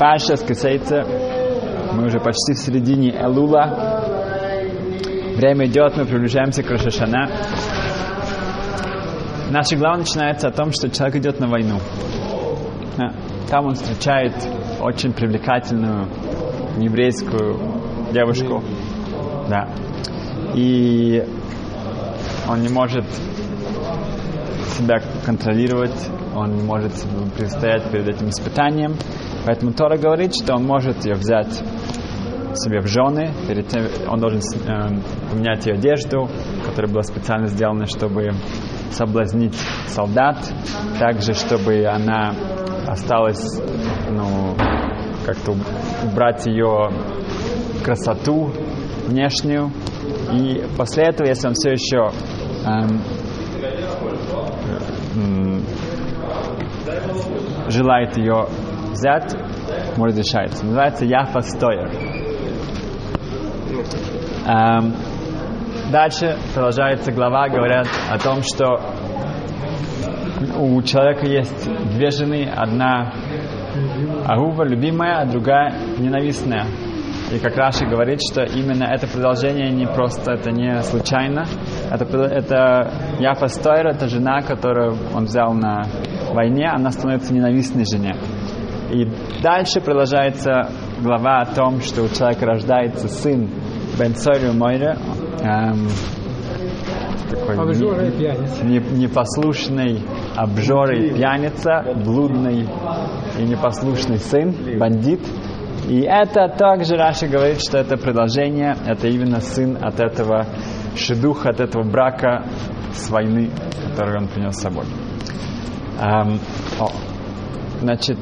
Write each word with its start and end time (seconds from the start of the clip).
Паша 0.00 0.34
с 0.36 0.42
Кисейца. 0.42 1.04
Мы 1.92 2.06
уже 2.06 2.20
почти 2.20 2.54
в 2.54 2.58
середине 2.58 3.10
Элула. 3.10 4.02
Время 5.36 5.66
идет, 5.66 5.94
мы 5.94 6.06
приближаемся 6.06 6.62
к 6.62 6.70
Рошашана. 6.70 7.28
Наша 9.50 9.76
глава 9.76 9.98
начинается 9.98 10.48
о 10.48 10.52
том, 10.52 10.72
что 10.72 10.88
человек 10.88 11.16
идет 11.16 11.38
на 11.38 11.48
войну. 11.48 11.80
Там 13.50 13.66
он 13.66 13.74
встречает 13.74 14.32
очень 14.80 15.12
привлекательную 15.12 16.08
еврейскую 16.78 17.60
девушку. 18.10 18.64
Да. 19.50 19.68
И 20.54 21.22
он 22.48 22.62
не 22.62 22.70
может 22.70 23.04
себя 24.78 25.02
контролировать, 25.26 26.08
он 26.34 26.54
не 26.54 26.62
может 26.62 26.92
предстоять 27.36 27.90
перед 27.90 28.08
этим 28.08 28.30
испытанием. 28.30 28.94
Поэтому 29.46 29.72
Тора 29.72 29.96
говорит, 29.96 30.34
что 30.34 30.54
он 30.54 30.64
может 30.64 31.04
ее 31.04 31.14
взять 31.14 31.62
себе 32.54 32.80
в 32.80 32.86
жены, 32.86 33.32
перед 33.48 33.68
тем 33.68 33.86
он 34.08 34.18
должен 34.18 34.40
э, 34.40 35.00
поменять 35.30 35.66
ее 35.66 35.74
одежду, 35.74 36.28
которая 36.66 36.92
была 36.92 37.02
специально 37.02 37.46
сделана, 37.46 37.86
чтобы 37.86 38.32
соблазнить 38.90 39.54
солдат, 39.86 40.36
также 40.98 41.32
чтобы 41.32 41.86
она 41.86 42.34
осталась, 42.86 43.60
ну, 44.10 44.56
как-то 45.24 45.54
убрать 46.04 46.46
ее 46.46 46.90
красоту 47.84 48.52
внешнюю. 49.06 49.70
И 50.32 50.64
после 50.76 51.04
этого, 51.04 51.28
если 51.28 51.48
он 51.48 51.54
все 51.54 51.70
еще 51.70 52.10
эм, 52.66 53.00
желает 57.68 58.16
ее 58.16 58.46
взять, 58.90 59.34
может 59.96 60.18
решается. 60.18 60.64
Называется 60.64 61.04
Яфа 61.04 61.40
Стойер. 61.40 61.90
Эм, 64.46 64.94
дальше 65.90 66.36
продолжается 66.54 67.12
глава, 67.12 67.48
говорят 67.48 67.86
о 68.10 68.18
том, 68.18 68.42
что 68.42 68.80
у 70.58 70.80
человека 70.82 71.26
есть 71.26 71.68
две 71.92 72.10
жены, 72.10 72.50
одна 72.50 73.12
Агува, 74.26 74.64
любимая, 74.64 75.20
а 75.20 75.26
другая 75.26 75.72
ненавистная. 75.98 76.66
И 77.32 77.38
как 77.38 77.56
Раши 77.56 77.86
говорит, 77.86 78.20
что 78.28 78.42
именно 78.42 78.84
это 78.84 79.06
продолжение 79.06 79.70
не 79.70 79.86
просто, 79.86 80.32
это 80.32 80.50
не 80.50 80.82
случайно. 80.82 81.44
Это, 81.90 82.04
это 82.04 82.92
Яфа 83.20 83.46
Стойр, 83.46 83.86
это 83.86 84.08
жена, 84.08 84.40
которую 84.40 84.96
он 85.14 85.24
взял 85.24 85.52
на 85.52 85.84
войне, 86.32 86.68
она 86.68 86.90
становится 86.90 87.32
ненавистной 87.32 87.84
жене. 87.84 88.16
И 88.90 89.06
дальше 89.40 89.80
продолжается 89.80 90.68
глава 91.00 91.42
о 91.42 91.54
том, 91.54 91.80
что 91.80 92.02
у 92.02 92.08
человека 92.08 92.44
рождается 92.44 93.08
сын 93.08 93.48
Бен 93.98 94.16
Сойру 94.16 94.52
Мойре, 94.52 94.96
эм, 95.42 95.88
такой 97.30 97.56
не, 97.56 98.68
не, 98.68 98.98
непослушный 98.98 100.02
обжор 100.36 100.92
и 100.92 101.14
пьяница, 101.14 101.84
блудный 102.04 102.66
и 103.38 103.42
непослушный 103.42 104.18
сын, 104.18 104.54
бандит. 104.78 105.20
И 105.88 106.00
это 106.00 106.48
также 106.48 106.96
Раша 106.96 107.28
говорит, 107.28 107.60
что 107.60 107.78
это 107.78 107.96
продолжение, 107.96 108.76
это 108.86 109.08
именно 109.08 109.40
сын 109.40 109.78
от 109.80 110.00
этого 110.00 110.46
шедуха, 110.96 111.50
от 111.50 111.60
этого 111.60 111.84
брака 111.84 112.44
с 112.92 113.08
войны, 113.08 113.50
который 113.88 114.18
он 114.22 114.28
принес 114.28 114.56
с 114.56 114.62
собой. 114.62 114.84
Эм, 116.00 116.38
о, 116.80 116.90
значит, 117.80 118.18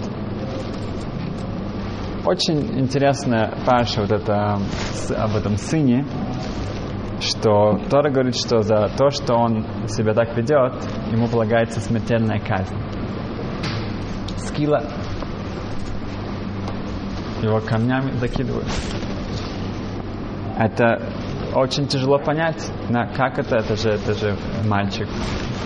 очень 2.28 2.78
интересная 2.78 3.54
паша 3.64 4.02
вот 4.02 4.12
это, 4.12 4.58
об 5.16 5.34
этом 5.34 5.56
сыне, 5.56 6.04
что 7.20 7.78
Тора 7.88 8.10
говорит, 8.10 8.36
что 8.36 8.60
за 8.60 8.90
то, 8.98 9.08
что 9.08 9.34
он 9.34 9.64
себя 9.88 10.12
так 10.12 10.36
ведет, 10.36 10.74
ему 11.10 11.26
полагается 11.26 11.80
смертельная 11.80 12.38
казнь. 12.38 12.76
Скила 14.36 14.82
его 17.42 17.60
камнями 17.60 18.10
закидывают. 18.18 18.68
Это 20.58 21.00
очень 21.54 21.86
тяжело 21.86 22.18
понять, 22.18 22.70
на, 22.90 23.06
как 23.06 23.38
это, 23.38 23.56
это 23.56 23.74
же, 23.74 23.90
это 23.90 24.12
же 24.12 24.36
мальчик. 24.66 25.08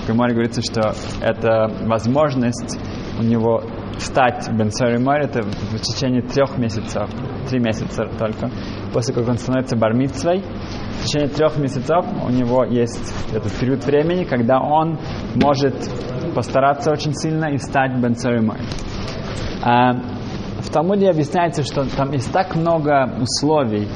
В 0.05 0.07
Гаморе 0.07 0.35
говорится, 0.35 0.63
что 0.63 0.95
это 1.21 1.73
возможность 1.87 2.79
у 3.19 3.25
него 3.25 3.65
стать 3.99 4.51
Бенсори 4.53 4.99
Мори, 4.99 5.25
это 5.25 5.43
в 5.43 5.79
течение 5.81 6.23
трех 6.23 6.59
месяцев, 6.59 7.09
три 7.49 7.61
месяца 7.61 8.05
только, 8.19 8.51
после 8.93 9.15
как 9.15 9.29
он 9.29 9.39
становится 9.39 9.77
бармитсвой, 9.77 10.41
в 10.41 11.05
течение 11.05 11.29
трех 11.29 11.57
месяцев 11.59 12.05
у 12.25 12.31
него 12.31 12.65
есть 12.65 13.15
этот 13.33 13.53
период 13.53 13.85
времени, 13.85 14.25
когда 14.25 14.61
он 14.61 14.99
может 15.35 15.75
постараться 16.35 16.91
очень 16.91 17.15
сильно 17.15 17.47
и 17.47 17.59
стать 17.59 17.99
Бенсори 18.01 18.41
Мори. 18.41 18.65
А, 19.63 19.95
в 20.61 20.71
Талмуде 20.71 21.11
объясняется, 21.11 21.63
что 21.63 21.85
там 21.97 22.13
есть 22.13 22.33
так 22.33 22.55
много 22.55 23.19
условий, 23.21 23.89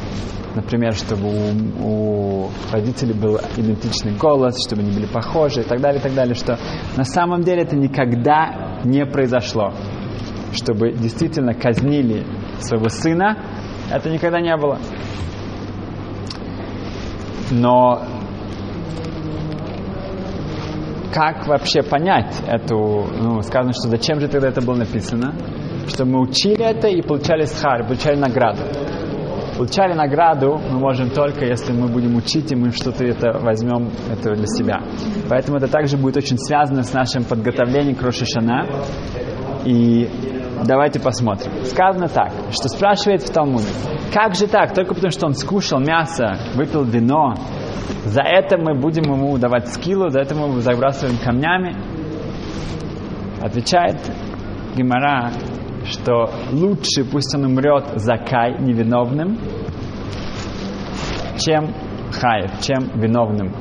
например, 0.56 0.94
чтобы 0.94 1.28
у, 1.28 2.46
у 2.46 2.50
родителей 2.72 3.14
был 3.14 3.38
идентичный 3.56 4.16
голос, 4.16 4.56
чтобы 4.66 4.82
они 4.82 4.90
были 4.90 5.06
похожи 5.06 5.60
и 5.60 5.64
так 5.64 5.80
далее, 5.80 6.00
и 6.00 6.02
так 6.02 6.14
далее, 6.14 6.34
что 6.34 6.58
на 6.96 7.04
самом 7.04 7.42
деле 7.42 7.62
это 7.62 7.76
никогда 7.76 8.80
не 8.84 9.04
произошло. 9.06 9.72
Чтобы 10.52 10.92
действительно 10.92 11.54
казнили 11.54 12.26
своего 12.60 12.88
сына, 12.88 13.36
это 13.92 14.10
никогда 14.10 14.40
не 14.40 14.56
было. 14.56 14.78
Но 17.50 18.02
как 21.12 21.46
вообще 21.46 21.82
понять 21.82 22.42
эту, 22.46 23.06
ну, 23.20 23.40
сказано, 23.42 23.72
что 23.72 23.88
зачем 23.88 24.20
же 24.20 24.28
тогда 24.28 24.48
это 24.48 24.60
было 24.60 24.76
написано? 24.76 25.34
Что 25.86 26.04
мы 26.04 26.20
учили 26.20 26.64
это 26.64 26.88
и 26.88 27.00
получали 27.00 27.44
схар, 27.44 27.86
получали 27.86 28.16
награду. 28.16 28.62
Получали 29.56 29.94
награду 29.94 30.60
мы 30.70 30.78
можем 30.78 31.10
только, 31.10 31.46
если 31.46 31.72
мы 31.72 31.88
будем 31.88 32.16
учить, 32.16 32.52
и 32.52 32.56
мы 32.56 32.72
что-то 32.72 33.04
это 33.04 33.38
возьмем 33.38 33.90
это 34.10 34.34
для 34.34 34.46
себя. 34.46 34.80
Поэтому 35.30 35.56
это 35.56 35.68
также 35.68 35.96
будет 35.96 36.18
очень 36.18 36.36
связано 36.38 36.82
с 36.82 36.92
нашим 36.92 37.24
подготовлением 37.24 37.96
к 37.96 38.02
Рошишана. 38.02 38.66
И 39.64 40.10
давайте 40.64 41.00
посмотрим. 41.00 41.64
Сказано 41.64 42.08
так, 42.08 42.32
что 42.50 42.68
спрашивает 42.68 43.22
в 43.22 43.32
Талмуде, 43.32 43.66
как 44.12 44.34
же 44.34 44.46
так, 44.46 44.74
только 44.74 44.94
потому 44.94 45.10
что 45.10 45.26
он 45.26 45.34
скушал 45.34 45.80
мясо, 45.80 46.36
выпил 46.54 46.84
вино, 46.84 47.34
за 48.04 48.22
это 48.22 48.58
мы 48.58 48.78
будем 48.78 49.04
ему 49.12 49.36
давать 49.38 49.68
скиллу, 49.68 50.10
за 50.10 50.20
это 50.20 50.34
мы 50.34 50.48
его 50.48 50.60
забрасываем 50.60 51.18
камнями? 51.18 51.76
Отвечает 53.42 53.96
Гимара, 54.76 55.32
что 55.90 56.30
лучше 56.52 57.04
пусть 57.10 57.34
он 57.34 57.44
умрет 57.44 57.84
закай 57.96 58.58
невиновным, 58.60 59.38
чем 61.38 61.74
хаев, 62.12 62.60
чем 62.60 63.00
виновным. 63.00 63.52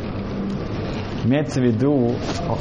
Имеется 1.23 1.59
в 1.59 1.63
виду, 1.63 2.15
о, 2.47 2.57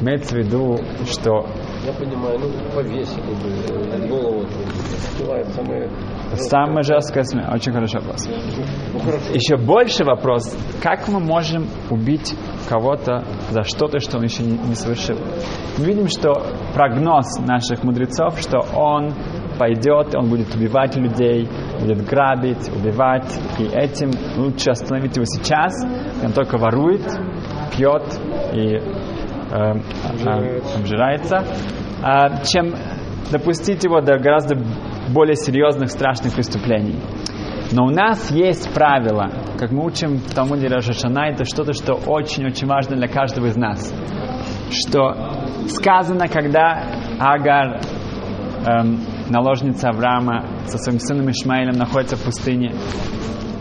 имеется 0.00 0.34
в 0.34 0.38
виду, 0.38 0.78
что 1.06 1.46
я 1.84 1.92
понимаю, 1.92 2.38
ну 2.38 2.50
повесили 2.74 3.34
бы 3.34 4.06
голову, 5.00 5.44
скрывает 5.44 5.48
самое 5.48 5.90
Самая 6.36 6.82
жесткая 6.82 7.24
смерть. 7.24 7.48
Очень 7.52 7.72
хороший 7.72 8.00
вопрос. 8.00 8.28
Ну, 8.92 9.00
хорошо. 9.00 9.32
Еще 9.34 9.56
больше 9.56 10.04
вопрос, 10.04 10.56
как 10.82 11.08
мы 11.08 11.18
можем 11.18 11.66
убить 11.90 12.34
кого-то 12.68 13.24
за 13.50 13.64
что-то, 13.64 13.98
что 13.98 14.18
он 14.18 14.24
еще 14.24 14.44
не, 14.44 14.56
не 14.56 14.74
совершил. 14.74 15.18
Мы 15.78 15.84
видим, 15.84 16.08
что 16.08 16.46
прогноз 16.74 17.38
наших 17.40 17.82
мудрецов, 17.82 18.38
что 18.38 18.60
он 18.76 19.12
пойдет, 19.58 20.14
он 20.14 20.28
будет 20.30 20.54
убивать 20.54 20.96
людей, 20.96 21.48
будет 21.80 22.06
грабить, 22.06 22.70
убивать, 22.74 23.38
и 23.58 23.64
этим 23.64 24.10
лучше 24.36 24.70
остановить 24.70 25.16
его 25.16 25.26
сейчас, 25.26 25.74
он 26.24 26.32
только 26.32 26.56
ворует, 26.56 27.02
пьет 27.76 28.04
и 28.54 28.76
э, 28.76 29.74
обжирается 30.78 31.44
э, 32.02 32.44
чем 32.44 32.74
допустить 33.30 33.84
его 33.84 34.00
до 34.00 34.18
гораздо 34.18 34.56
более 35.12 35.36
серьезных, 35.36 35.90
страшных 35.90 36.34
преступлений. 36.34 36.96
Но 37.72 37.86
у 37.86 37.90
нас 37.90 38.30
есть 38.32 38.72
правило, 38.74 39.30
как 39.58 39.70
мы 39.70 39.84
учим 39.84 40.16
в 40.16 40.34
Талмуде 40.34 40.66
Рашашана, 40.66 41.28
это 41.30 41.44
что-то, 41.44 41.72
что 41.72 41.94
очень-очень 41.94 42.66
важно 42.66 42.96
для 42.96 43.06
каждого 43.06 43.46
из 43.46 43.56
нас. 43.56 43.94
Что 44.70 45.14
сказано, 45.68 46.26
когда 46.26 46.82
Агар, 47.20 47.80
эм, 48.66 48.98
наложница 49.28 49.90
Авраама, 49.90 50.46
со 50.66 50.78
своим 50.78 50.98
сыном 50.98 51.30
Ишмаилем 51.30 51.78
находится 51.78 52.16
в 52.16 52.24
пустыне, 52.24 52.72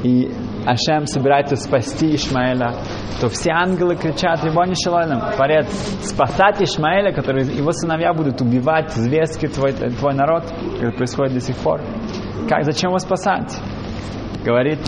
и 0.03 0.31
Ашем 0.65 1.05
собирается 1.05 1.55
спасти 1.55 2.15
Ишмаэля, 2.15 2.73
то 3.19 3.29
все 3.29 3.51
ангелы 3.51 3.95
кричат, 3.95 4.43
Рибони 4.43 4.73
Шалойном, 4.81 5.33
творец, 5.35 5.67
спасать 6.03 6.61
Ишмаэля, 6.61 7.11
который 7.11 7.43
его 7.43 7.71
сыновья 7.71 8.13
будут 8.13 8.41
убивать 8.41 8.91
зверски 8.91 9.47
твой, 9.47 9.73
твой 9.73 10.13
народ, 10.13 10.43
как 10.79 10.95
происходит 10.95 11.33
до 11.33 11.41
сих 11.41 11.57
пор. 11.57 11.81
Как, 12.47 12.63
зачем 12.63 12.91
его 12.91 12.99
спасать? 12.99 13.57
Говорит 14.43 14.79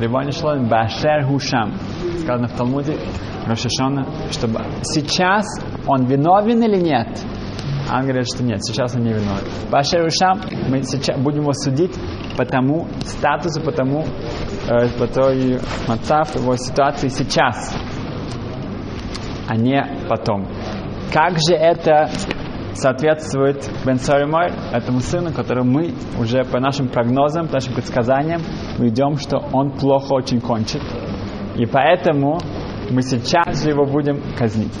Рибони 0.00 0.30
Шалойном, 0.30 0.68
Башер 0.68 1.24
Хушам. 1.26 1.74
Сказано 2.20 2.48
в 2.48 2.52
Талмуде, 2.56 2.96
Рошашона, 3.46 4.06
чтобы 4.30 4.60
сейчас 4.82 5.44
он 5.86 6.06
виновен 6.06 6.62
или 6.62 6.80
нет? 6.80 7.08
Он 7.92 8.02
говорит, 8.02 8.26
что 8.26 8.42
нет, 8.42 8.64
сейчас 8.64 8.94
он 8.94 9.02
не 9.02 9.10
виновен. 9.12 9.44
Башер 9.70 10.06
Ушам, 10.06 10.40
мы 10.68 10.82
сейчас 10.82 11.18
будем 11.18 11.42
его 11.42 11.52
судить 11.52 11.94
по 12.36 12.44
тому 12.44 12.86
статусу, 13.04 13.60
по 13.60 13.72
тому, 13.72 14.04
э, 14.68 14.88
по 14.98 15.06
той 15.06 15.60
мацав, 15.86 16.34
его 16.34 16.56
ситуации 16.56 17.08
сейчас, 17.08 17.74
а 19.46 19.56
не 19.56 19.82
потом. 20.08 20.46
Как 21.12 21.32
же 21.38 21.54
это 21.54 22.10
соответствует 22.74 23.70
Бен 23.84 23.98
Мой, 24.30 24.50
этому 24.72 25.00
сыну, 25.00 25.32
которому 25.32 25.70
мы 25.70 25.94
уже 26.18 26.44
по 26.44 26.58
нашим 26.58 26.88
прогнозам, 26.88 27.46
по 27.46 27.54
нашим 27.54 27.74
предсказаниям, 27.74 28.40
мы 28.78 28.88
идем, 28.88 29.16
что 29.16 29.38
он 29.52 29.70
плохо 29.72 30.12
очень 30.12 30.40
кончит. 30.40 30.82
И 31.56 31.66
поэтому 31.66 32.38
мы 32.90 33.02
сейчас 33.02 33.62
же 33.62 33.70
его 33.70 33.84
будем 33.84 34.20
казнить. 34.36 34.72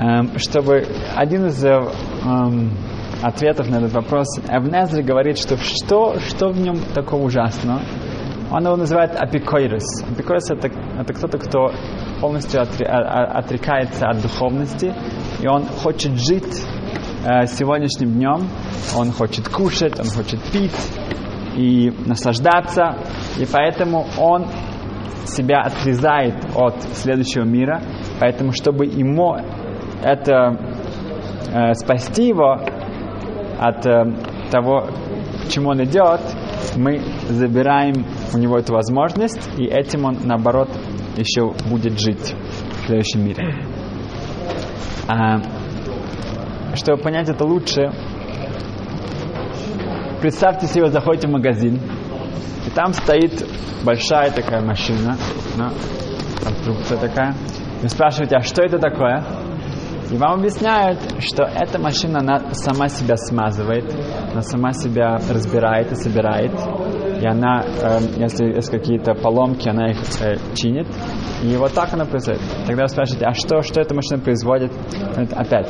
Эм, 0.00 0.38
чтобы 0.38 0.82
один 1.14 1.48
из 1.48 1.62
э, 1.62 1.68
эм, 1.68 2.72
ответов 3.22 3.68
на 3.68 3.76
этот 3.76 3.92
вопрос, 3.92 4.28
Эвнезри 4.48 5.02
говорит, 5.02 5.36
что 5.36 5.58
что, 5.58 6.18
что 6.20 6.48
в 6.48 6.58
нем 6.58 6.78
такого 6.94 7.24
ужасного? 7.24 7.82
Он 8.50 8.64
его 8.64 8.76
называет 8.76 9.14
апикойрос. 9.14 10.02
Апикойрос 10.10 10.50
это, 10.52 10.68
это 10.98 11.12
кто-то, 11.12 11.36
кто 11.36 11.72
полностью 12.18 12.62
отри, 12.62 12.86
а, 12.86 12.96
а, 12.96 13.38
отрекается 13.40 14.08
от 14.08 14.22
духовности, 14.22 14.94
и 15.42 15.46
он 15.46 15.64
хочет 15.66 16.12
жить 16.18 16.64
э, 17.26 17.44
сегодняшним 17.44 18.12
днем, 18.14 18.48
он 18.96 19.12
хочет 19.12 19.50
кушать, 19.50 20.00
он 20.00 20.06
хочет 20.06 20.40
пить 20.50 20.72
и 21.56 21.92
наслаждаться, 22.06 22.96
и 23.38 23.44
поэтому 23.44 24.06
он 24.18 24.46
себя 25.26 25.60
отрезает 25.60 26.36
от 26.56 26.82
следующего 26.94 27.44
мира, 27.44 27.82
поэтому 28.18 28.52
чтобы 28.52 28.86
ему 28.86 29.36
это 30.02 30.58
э, 31.52 31.74
спасти 31.74 32.28
его 32.28 32.58
от 33.58 33.86
э, 33.86 34.04
того, 34.50 34.88
чему 35.50 35.70
он 35.70 35.82
идет, 35.84 36.20
мы 36.76 37.00
забираем 37.28 38.06
у 38.32 38.38
него 38.38 38.58
эту 38.58 38.72
возможность, 38.72 39.50
и 39.58 39.64
этим 39.64 40.04
он, 40.04 40.18
наоборот, 40.24 40.68
еще 41.16 41.52
будет 41.68 41.98
жить 42.00 42.34
в 42.34 42.86
следующем 42.86 43.24
мире. 43.24 43.54
А, 45.08 45.40
чтобы 46.74 47.02
понять 47.02 47.28
это 47.28 47.44
лучше, 47.44 47.90
представьте 50.20 50.66
себе, 50.66 50.86
заходите 50.86 51.28
в 51.28 51.32
магазин, 51.32 51.80
и 52.66 52.70
там 52.70 52.92
стоит 52.92 53.44
большая 53.84 54.30
такая 54.30 54.62
машина, 54.62 55.16
да, 55.56 55.70
конструкция 56.44 56.98
такая. 56.98 57.34
Вы 57.82 57.88
спрашиваете, 57.88 58.36
а 58.36 58.40
что 58.42 58.62
это 58.62 58.78
такое? 58.78 59.24
И 60.10 60.16
вам 60.16 60.40
объясняют, 60.40 60.98
что 61.20 61.44
эта 61.44 61.78
машина, 61.78 62.18
она 62.20 62.52
сама 62.52 62.88
себя 62.88 63.16
смазывает, 63.16 63.84
она 64.32 64.42
сама 64.42 64.72
себя 64.72 65.18
разбирает 65.30 65.92
и 65.92 65.94
собирает. 65.94 66.52
И 67.20 67.26
она, 67.26 67.62
э, 67.62 68.00
если 68.16 68.54
есть 68.54 68.70
какие-то 68.70 69.14
поломки, 69.14 69.68
она 69.68 69.90
их 69.90 69.98
э, 70.20 70.36
чинит. 70.54 70.88
И 71.44 71.56
вот 71.56 71.72
так 71.74 71.92
она 71.92 72.06
происходит. 72.06 72.40
Тогда 72.66 72.82
вы 72.82 72.88
спрашиваете, 72.88 73.26
а 73.26 73.34
что, 73.34 73.62
что 73.62 73.80
эта 73.80 73.94
машина 73.94 74.20
производит? 74.20 74.72
Опять, 75.32 75.68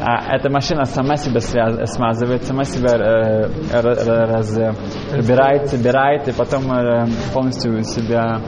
а 0.00 0.34
эта 0.34 0.50
машина 0.50 0.84
сама 0.84 1.16
себя 1.16 1.40
связ, 1.40 1.94
смазывает, 1.94 2.44
сама 2.44 2.64
себя 2.64 2.94
э, 2.94 3.80
раз, 3.80 4.56
разбирает, 5.12 5.68
собирает, 5.68 6.28
и 6.28 6.32
потом 6.32 6.70
э, 6.72 7.06
полностью 7.32 7.82
себя 7.84 8.40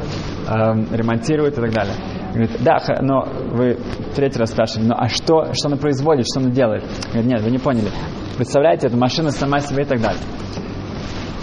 э, 0.47 0.53
ремонтирует 0.95 1.59
и 1.59 1.61
так 1.61 1.73
далее. 1.73 1.95
Говорит, 2.37 2.63
да, 2.63 2.77
но 3.01 3.25
вы 3.25 3.79
третий 4.15 4.39
раз 4.39 4.51
спрашиваете, 4.51 4.91
ну 4.91 4.95
а 4.99 5.09
что, 5.09 5.55
что 5.55 5.69
она 5.69 5.79
производит, 5.79 6.27
что 6.31 6.41
она 6.41 6.51
делает? 6.51 6.85
Говорит, 7.07 7.25
нет, 7.25 7.41
вы 7.41 7.51
не 7.51 7.57
поняли. 7.57 7.89
Представляете, 8.37 8.89
эта 8.89 8.97
машина 8.99 9.31
сама 9.31 9.61
себе 9.61 9.85
и 9.85 9.87
так 9.87 10.03
далее. 10.03 10.21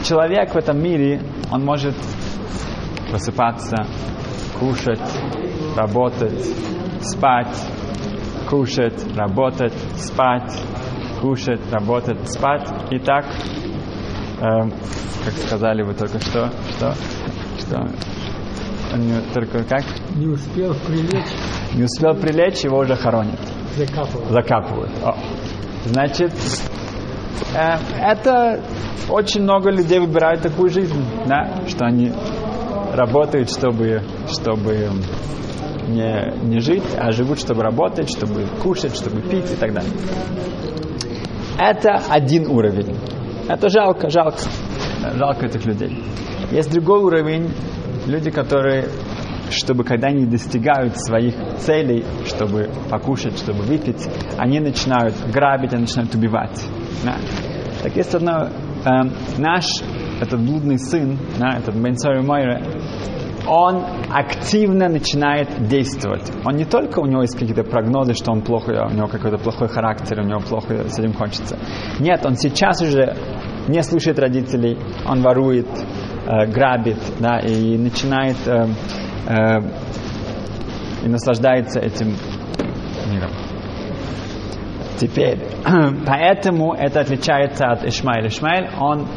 Человек 0.03 0.53
в 0.53 0.55
этом 0.55 0.79
мире, 0.79 1.19
он 1.51 1.65
может 1.65 1.95
просыпаться, 3.09 3.87
кушать, 4.59 5.01
работать, 5.75 6.45
спать, 7.01 7.57
кушать, 8.47 9.03
работать, 9.15 9.73
спать, 9.95 10.61
кушать, 11.19 11.61
работать, 11.71 12.29
спать. 12.31 12.69
И 12.91 12.99
так, 12.99 13.25
э, 13.25 14.69
как 15.25 15.33
сказали 15.47 15.81
вы 15.81 15.95
только 15.95 16.19
что, 16.19 16.51
что, 16.69 16.93
что 17.57 17.87
он 18.93 19.23
только 19.33 19.63
как? 19.63 19.83
Не 20.15 20.27
успел 20.27 20.73
прилечь. 20.75 21.31
Не 21.73 21.83
успел 21.83 22.13
прилечь, 22.13 22.63
его 22.63 22.79
уже 22.79 22.95
хоронят. 22.95 23.39
Закапывают. 23.75 24.31
Закапывают. 24.31 24.91
О. 25.03 25.15
Значит, 25.85 26.31
э, 27.55 27.77
это 27.99 28.61
очень 29.09 29.41
много 29.41 29.71
людей 29.71 29.99
выбирают 29.99 30.41
такую 30.41 30.69
жизнь, 30.69 31.03
да, 31.25 31.63
что 31.67 31.85
они 31.85 32.11
работают, 32.93 33.49
чтобы, 33.49 34.03
чтобы 34.27 34.89
не, 35.87 36.33
не 36.43 36.59
жить, 36.59 36.83
а 36.97 37.11
живут, 37.11 37.39
чтобы 37.39 37.63
работать, 37.63 38.09
чтобы 38.09 38.45
кушать, 38.61 38.95
чтобы 38.95 39.21
пить 39.21 39.51
и 39.51 39.55
так 39.55 39.73
далее. 39.73 39.91
Это 41.57 42.01
один 42.09 42.47
уровень. 42.47 42.95
Это 43.49 43.69
жалко, 43.69 44.09
жалко. 44.09 44.39
Жалко 45.15 45.47
этих 45.47 45.65
людей. 45.65 46.03
Есть 46.51 46.71
другой 46.71 47.01
уровень, 47.01 47.51
люди, 48.07 48.31
которые, 48.31 48.87
чтобы 49.49 49.83
когда 49.83 50.07
они 50.07 50.25
достигают 50.25 50.97
своих 50.97 51.35
целей, 51.57 52.03
чтобы 52.25 52.69
покушать, 52.89 53.37
чтобы 53.37 53.63
выпить, 53.63 54.07
они 54.37 54.59
начинают 54.59 55.15
грабить, 55.31 55.73
они 55.73 55.83
начинают 55.83 56.13
убивать. 56.15 56.63
Да. 57.03 57.15
Так 57.83 57.95
есть 57.95 58.13
одно, 58.15 58.49
э, 58.85 58.89
наш, 59.37 59.65
этот 60.21 60.39
блудный 60.39 60.79
сын, 60.79 61.17
да, 61.37 61.57
этот 61.57 61.75
Бенсори 61.75 62.21
Мойре, 62.21 62.61
он 63.47 63.83
активно 64.09 64.87
начинает 64.87 65.67
действовать. 65.67 66.31
Он 66.45 66.55
не 66.55 66.65
только 66.65 66.99
у 66.99 67.05
него 67.05 67.21
есть 67.21 67.37
какие-то 67.37 67.63
прогнозы, 67.63 68.13
что 68.13 68.31
он 68.31 68.41
плохо, 68.41 68.87
у 68.89 68.93
него 68.93 69.07
какой-то 69.07 69.37
плохой 69.37 69.67
характер, 69.67 70.21
у 70.21 70.23
него 70.23 70.39
плохо 70.39 70.87
с 70.87 70.97
этим 70.97 71.13
кончится. 71.13 71.57
Нет, 71.99 72.25
он 72.25 72.35
сейчас 72.35 72.81
уже 72.81 73.15
не 73.67 73.81
слушает 73.83 74.19
родителей, 74.19 74.77
он 75.05 75.21
ворует, 75.21 75.67
э, 76.25 76.45
грабит, 76.47 76.97
да, 77.19 77.39
и 77.39 77.77
начинает 77.77 78.37
э, 78.47 78.67
э, 79.27 79.59
и 81.03 81.09
наслаждается 81.09 81.79
этим 81.79 82.15
миром. 83.11 83.31
Теперь, 84.97 85.39
поэтому 86.05 86.73
это 86.73 87.01
отличается 87.01 87.65
от 87.65 87.85
Ишмаэля. 87.85 88.27
Ишмаэль, 88.27 88.69
он, 88.79 89.07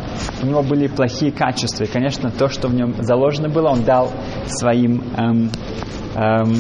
у 0.43 0.47
него 0.47 0.63
были 0.63 0.89
плохие 0.89 1.31
качества. 1.31 1.85
И, 1.85 1.87
конечно, 1.87 2.31
то, 2.31 2.49
что 2.49 2.69
в 2.69 2.75
нем 2.75 2.95
заложено 3.03 3.49
было, 3.49 3.69
он 3.69 3.85
дал 3.85 4.11
своим 4.47 5.03
эм, 5.17 5.51
эм, 6.17 6.55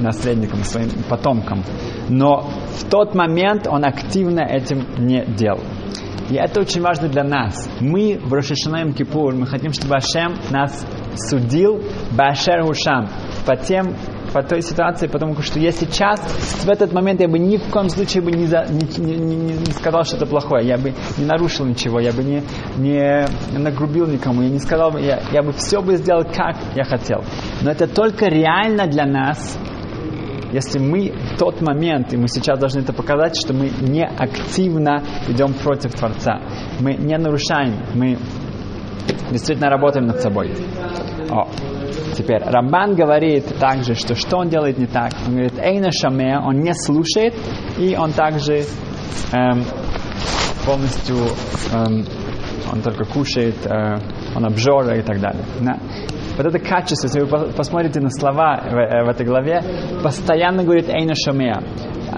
наследникам, 0.00 0.64
своим 0.64 0.90
потомкам. 1.08 1.62
Но 2.08 2.40
в 2.40 2.90
тот 2.90 3.14
момент 3.14 3.68
он 3.68 3.84
активно 3.84 4.40
этим 4.40 4.84
не 4.98 5.24
делал. 5.24 5.60
И 6.30 6.34
это 6.34 6.60
очень 6.60 6.80
важно 6.80 7.08
для 7.08 7.24
нас. 7.24 7.68
Мы 7.80 8.18
в 8.22 8.32
Рошашанаем 8.32 8.92
Кипур, 8.92 9.34
мы 9.34 9.46
хотим, 9.46 9.72
чтобы 9.72 9.96
Ашем 9.96 10.34
нас 10.50 10.86
судил 11.16 11.82
Башер 12.12 12.62
Хушам 12.62 13.08
по 13.46 13.56
тем 13.56 13.94
по 14.32 14.42
той 14.42 14.62
ситуации, 14.62 15.06
потому 15.06 15.40
что 15.42 15.58
я 15.58 15.72
сейчас, 15.72 16.20
в 16.64 16.70
этот 16.70 16.92
момент 16.92 17.20
я 17.20 17.28
бы 17.28 17.38
ни 17.38 17.58
в 17.58 17.70
коем 17.70 17.88
случае 17.88 18.22
бы 18.22 18.32
не, 18.32 18.46
за, 18.46 18.64
не, 18.70 18.86
не, 18.98 19.16
не, 19.16 19.36
не 19.36 19.72
сказал 19.72 20.04
что-то 20.04 20.26
плохое, 20.26 20.66
я 20.66 20.78
бы 20.78 20.94
не 21.18 21.26
нарушил 21.26 21.66
ничего, 21.66 22.00
я 22.00 22.12
бы 22.12 22.24
не, 22.24 22.42
не 22.78 23.26
нагрубил 23.52 24.06
никому, 24.06 24.42
я 24.42 24.48
не 24.48 24.58
сказал, 24.58 24.96
я, 24.96 25.22
я 25.32 25.42
бы 25.42 25.52
все 25.52 25.82
бы 25.82 25.96
сделал, 25.96 26.24
как 26.24 26.56
я 26.74 26.84
хотел. 26.84 27.24
Но 27.60 27.70
это 27.70 27.86
только 27.86 28.26
реально 28.26 28.86
для 28.86 29.04
нас, 29.04 29.58
если 30.52 30.78
мы 30.78 31.12
в 31.34 31.38
тот 31.38 31.60
момент, 31.62 32.12
и 32.12 32.16
мы 32.16 32.28
сейчас 32.28 32.58
должны 32.58 32.80
это 32.80 32.92
показать, 32.92 33.36
что 33.36 33.54
мы 33.54 33.70
не 33.80 34.04
активно 34.04 35.02
идем 35.28 35.54
против 35.54 35.94
Творца, 35.94 36.40
мы 36.80 36.94
не 36.94 37.16
нарушаем, 37.16 37.76
мы 37.94 38.18
действительно 39.30 39.70
работаем 39.70 40.06
над 40.06 40.20
собой. 40.20 40.54
О. 41.30 41.48
Теперь 42.14 42.42
Рамбан 42.44 42.94
говорит 42.94 43.46
также, 43.58 43.94
что 43.94 44.14
что 44.14 44.38
он 44.38 44.50
делает 44.50 44.76
не 44.78 44.86
так. 44.86 45.12
Он 45.26 45.32
говорит, 45.32 45.58
Эйна 45.58 45.90
Шаме, 45.90 46.38
он 46.38 46.60
не 46.60 46.74
слушает, 46.74 47.34
и 47.78 47.96
он 47.96 48.12
также 48.12 48.64
эм, 49.32 49.64
полностью, 50.66 51.16
эм, 51.72 52.04
он 52.70 52.82
только 52.82 53.04
кушает, 53.04 53.56
э, 53.64 53.96
он 54.36 54.44
обжора 54.44 54.98
и 54.98 55.02
так 55.02 55.20
далее. 55.20 55.44
Да? 55.60 55.78
Вот 56.36 56.46
это 56.46 56.58
качество, 56.58 57.06
если 57.06 57.20
вы 57.20 57.26
по- 57.26 57.52
посмотрите 57.52 58.00
на 58.00 58.10
слова 58.10 58.60
в, 58.64 58.74
э, 58.74 59.04
в 59.04 59.08
этой 59.08 59.26
главе, 59.26 59.62
постоянно 60.02 60.64
говорит 60.64 60.88
Эйна 60.88 61.14
Шамея 61.14 61.62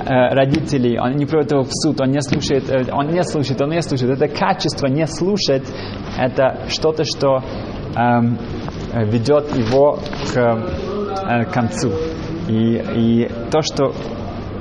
родителей, 0.07 0.99
он 0.99 1.13
не 1.13 1.25
приводит 1.25 1.53
его 1.53 1.63
в 1.63 1.71
суд, 1.71 2.01
он 2.01 2.11
не 2.11 2.21
слушает, 2.21 2.69
э, 2.69 2.93
он 2.93 3.09
не 3.09 3.23
слушает, 3.23 3.61
он 3.61 3.71
не 3.71 3.83
слушает. 3.83 4.21
Это 4.21 4.29
качество 4.29 4.87
не 4.87 5.07
слушать, 5.07 5.65
это 6.19 6.69
что-то, 6.69 7.05
что 7.05 7.43
эм, 7.97 8.39
э, 8.93 9.05
ведет 9.07 9.55
его 9.57 9.99
к 10.33 10.37
э, 10.37 11.45
концу. 11.53 11.93
И, 12.49 12.83
и 12.95 13.31
то, 13.51 13.63
что 13.63 13.95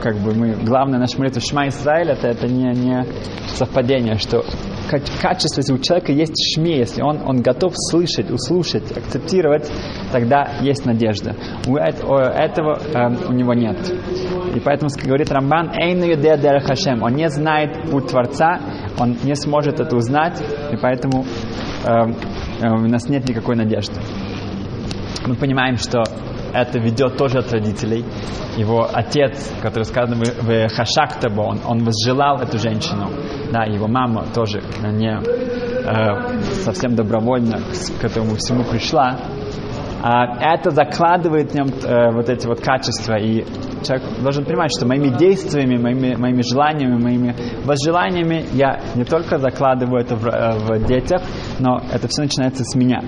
как 0.02 0.18
бы 0.18 0.34
мы, 0.34 0.56
главное 0.64 1.00
наш 1.00 1.18
молитва 1.18 1.42
Шма 1.42 1.68
Израиль, 1.68 2.12
это, 2.12 2.28
это 2.28 2.48
не, 2.48 2.72
не 2.74 3.06
совпадение, 3.48 4.18
что 4.18 4.44
качество, 4.90 5.60
если 5.60 5.74
у 5.74 5.80
человека 5.80 6.12
есть 6.12 6.36
шме, 6.54 6.78
если 6.78 7.02
он, 7.02 7.22
он 7.26 7.42
готов 7.42 7.74
слышать, 7.76 8.30
услышать, 8.30 8.96
акцептировать, 8.96 9.70
тогда 10.12 10.52
есть 10.62 10.86
надежда. 10.86 11.36
У, 11.68 11.76
эт- 11.78 12.04
у 12.06 12.16
этого 12.16 12.80
эм, 12.94 13.18
у 13.30 13.32
него 13.34 13.54
нет. 13.54 13.78
И 14.56 14.60
поэтому 14.60 14.90
говорит 15.04 15.32
Рамбан, 15.32 15.72
«Эйну 15.74 16.06
Хашем». 16.62 17.02
Он 17.02 17.16
не 17.16 17.30
знает 17.30 17.90
путь 17.90 18.08
Творца, 18.08 18.60
он 19.00 19.18
не 19.24 19.36
сможет 19.36 19.80
это 19.80 19.96
узнать, 19.96 20.42
и 20.72 20.78
поэтому 20.78 21.26
эм, 21.86 22.16
э, 22.62 22.68
у 22.70 22.88
нас 22.88 23.10
нет 23.10 23.28
никакой 23.28 23.56
надежды. 23.56 24.00
Мы 25.26 25.36
понимаем, 25.36 25.78
что 25.78 26.04
это 26.54 26.80
ведет 26.80 27.18
тоже 27.18 27.40
от 27.40 27.52
родителей. 27.52 28.06
Его 28.58 28.88
отец, 28.92 29.52
который 29.62 29.86
сказано 29.86 30.16
в, 30.16 30.70
Хашактабо, 30.70 31.42
он, 31.42 31.60
он 31.66 31.84
возжелал 31.84 32.40
эту 32.40 32.58
женщину. 32.60 33.10
Да, 33.52 33.64
его 33.64 33.88
мама 33.88 34.26
тоже 34.34 34.62
не 34.92 35.20
э, 35.20 36.40
совсем 36.64 36.96
добровольно 36.96 37.58
к, 37.58 38.02
к 38.02 38.04
этому 38.06 38.36
всему 38.36 38.64
пришла. 38.64 39.18
А 40.06 40.54
это 40.54 40.70
закладывает 40.72 41.52
в 41.52 41.56
нем 41.56 41.68
э, 41.68 42.12
вот 42.12 42.30
эти 42.30 42.46
вот 42.46 42.60
качества. 42.60 43.16
И 43.16 43.46
человек 43.84 44.22
должен 44.22 44.44
понимать, 44.44 44.72
что 44.76 44.86
моими 44.86 45.08
действиями, 45.08 45.78
моими, 45.78 46.16
моими 46.16 46.42
желаниями, 46.42 47.02
моими 47.02 47.36
возжеланиями 47.64 48.46
я 48.52 48.82
не 48.96 49.06
только 49.06 49.38
закладываю 49.38 50.02
это 50.02 50.16
в, 50.16 50.28
э, 50.28 50.58
в 50.60 50.86
детях, 50.86 51.22
но 51.60 51.82
это 51.92 52.08
все 52.10 52.24
начинается 52.24 52.64
с 52.66 52.76
меня. 52.76 53.02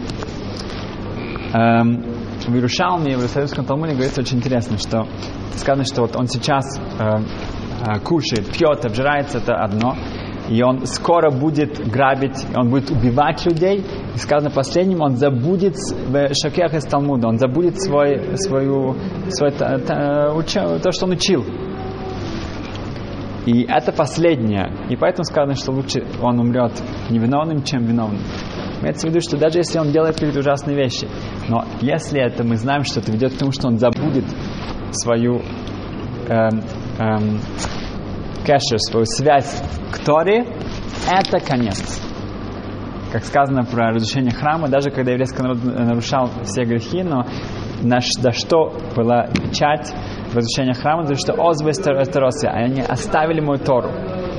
Эм, 1.54 2.15
в 2.48 2.54
Иерушалме, 2.54 3.16
в 3.16 3.20
Иерусалимском 3.20 3.66
Талмуде 3.66 3.94
говорится 3.94 4.22
очень 4.22 4.38
интересно, 4.38 4.78
что 4.78 5.08
сказано, 5.56 5.84
что 5.84 6.02
вот 6.02 6.16
он 6.16 6.28
сейчас 6.28 6.66
э, 6.78 7.04
э, 7.04 8.00
кушает, 8.00 8.48
пьет, 8.52 8.86
обжирается, 8.86 9.40
это 9.40 9.56
одно, 9.56 9.96
и 10.50 10.62
он 10.62 10.86
скоро 10.86 11.32
будет 11.32 11.80
грабить, 11.90 12.46
он 12.56 12.70
будет 12.70 12.92
убивать 12.92 13.46
людей, 13.46 13.84
и 14.14 14.18
сказано 14.18 14.52
последним, 14.52 15.02
он 15.02 15.18
забудет 15.18 15.76
в 15.76 16.34
шакех 16.36 16.74
из 16.74 16.86
Талмуда, 16.86 17.28
он 17.28 17.40
забудет 17.40 17.82
свой, 17.82 18.38
свою, 18.38 18.96
свой, 19.30 19.52
та, 19.52 19.80
та, 19.80 20.34
уча, 20.34 20.80
то, 20.80 20.92
что 20.92 21.06
он 21.06 21.14
учил. 21.14 21.44
И 23.46 23.64
это 23.64 23.92
последнее. 23.92 24.72
И 24.90 24.96
поэтому 24.96 25.24
сказано, 25.24 25.54
что 25.54 25.72
лучше 25.72 26.04
он 26.22 26.40
умрет 26.40 26.72
невиновным, 27.12 27.64
чем 27.64 27.84
виновным. 27.86 28.22
Имеется 28.86 29.08
в 29.08 29.10
виду, 29.10 29.20
что 29.20 29.36
даже 29.36 29.58
если 29.58 29.80
он 29.80 29.92
делает 29.92 30.14
какие-то 30.14 30.42
ужасные 30.42 30.78
вещи, 30.78 31.08
но 31.50 31.66
если 31.82 32.22
это 32.22 32.44
мы 32.44 32.56
знаем, 32.56 32.84
что 32.84 33.00
это 33.00 33.12
ведет 33.12 33.34
к 33.34 33.38
тому, 33.40 33.52
что 33.52 33.68
он 33.68 33.80
забудет 33.80 34.26
свою 34.92 35.42
эм, 36.30 36.62
эм, 37.00 37.40
кэшер, 38.46 38.78
свою 38.78 39.08
связь 39.08 39.64
к 39.92 39.98
Торе, 40.06 40.46
это 41.12 41.40
конец. 41.40 42.00
Как 43.12 43.24
сказано 43.24 43.64
про 43.64 43.90
разрушение 43.90 44.32
храма, 44.32 44.68
даже 44.68 44.92
когда 44.92 45.14
еврейский 45.14 45.42
народ 45.42 45.64
нарушал 45.64 46.30
все 46.44 46.64
грехи, 46.64 47.02
но 47.02 47.26
на, 47.82 48.02
за 48.02 48.34
что 48.34 48.72
была 48.96 49.26
печать 49.30 49.92
разрушения 50.32 50.76
храма, 50.76 51.06
за 51.06 51.16
что 51.16 51.34
озвы 51.34 51.72
Таросы, 51.74 52.46
они 52.46 52.82
оставили 52.82 53.42
мою 53.42 53.58
Тору. 53.58 53.90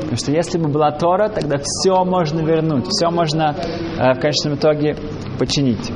Потому 0.00 0.16
что 0.16 0.32
если 0.32 0.58
бы 0.58 0.68
была 0.68 0.90
Тора, 0.92 1.28
тогда 1.28 1.56
все 1.62 2.04
можно 2.04 2.40
вернуть, 2.40 2.86
все 2.88 3.10
можно 3.10 3.54
э, 3.54 4.14
в 4.14 4.20
конечном 4.20 4.54
итоге 4.54 4.96
починить. 5.38 5.90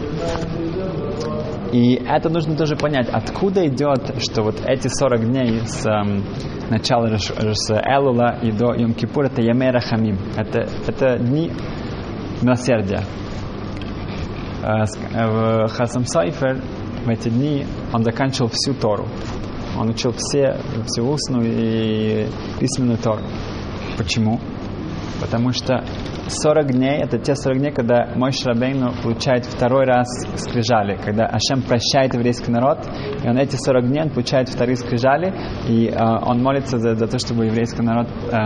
И 1.73 1.95
это 1.95 2.29
нужно 2.29 2.57
тоже 2.57 2.75
понять, 2.75 3.09
откуда 3.09 3.67
идет, 3.67 4.21
что 4.21 4.43
вот 4.43 4.61
эти 4.67 4.89
40 4.89 5.25
дней 5.25 5.61
с 5.67 5.87
эм, 5.87 6.25
начала 6.69 7.17
с 7.17 7.71
Элула 7.71 8.39
и 8.43 8.51
до 8.51 8.75
Йом 8.75 8.95
Кипур 8.95 9.27
это 9.27 9.41
Ямера 9.41 9.79
Хамим. 9.79 10.19
Это, 10.37 10.67
это 10.89 11.19
дни 11.19 11.53
милосердия. 12.43 13.05
Э, 14.63 14.85
э, 15.15 15.69
Хасам 15.69 16.05
Сайфер 16.07 16.61
в 17.05 17.09
эти 17.09 17.29
дни 17.29 17.65
он 17.93 18.03
заканчивал 18.03 18.51
всю 18.53 18.75
Тору. 18.75 19.07
Он 19.79 19.89
учил 19.91 20.13
все, 20.17 20.59
всю 20.87 21.09
устную 21.09 21.47
и 21.47 22.27
письменную 22.59 22.99
Тору. 22.99 23.23
Почему? 24.01 24.41
Потому 25.21 25.53
что 25.53 25.85
40 26.27 26.73
дней, 26.73 27.03
это 27.03 27.19
те 27.19 27.35
40 27.35 27.59
дней, 27.59 27.71
когда 27.71 28.07
мой 28.17 28.33
Шрабейну 28.33 28.95
получает 29.03 29.45
второй 29.45 29.85
раз 29.85 30.09
скрижали, 30.37 30.97
когда 30.97 31.27
Ашем 31.27 31.61
прощает 31.61 32.15
еврейский 32.15 32.51
народ, 32.51 32.79
и 33.23 33.29
он 33.29 33.37
эти 33.37 33.57
40 33.57 33.89
дней 33.89 34.05
он 34.05 34.09
получает 34.09 34.49
вторые 34.49 34.77
скрижали, 34.77 35.35
и 35.69 35.89
э, 35.89 35.99
он 36.01 36.43
молится 36.43 36.79
за, 36.79 36.95
за 36.95 37.07
то, 37.09 37.19
чтобы 37.19 37.45
еврейский 37.45 37.83
народ 37.83 38.07
э, 38.09 38.37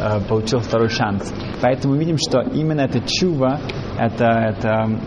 э, 0.00 0.20
получил 0.28 0.58
второй 0.58 0.90
шанс. 0.90 1.32
Поэтому 1.62 1.94
видим, 1.94 2.18
что 2.18 2.42
именно 2.42 2.82
это 2.82 3.00
чува, 3.00 3.58
это, 3.98 4.26
это 4.26 5.00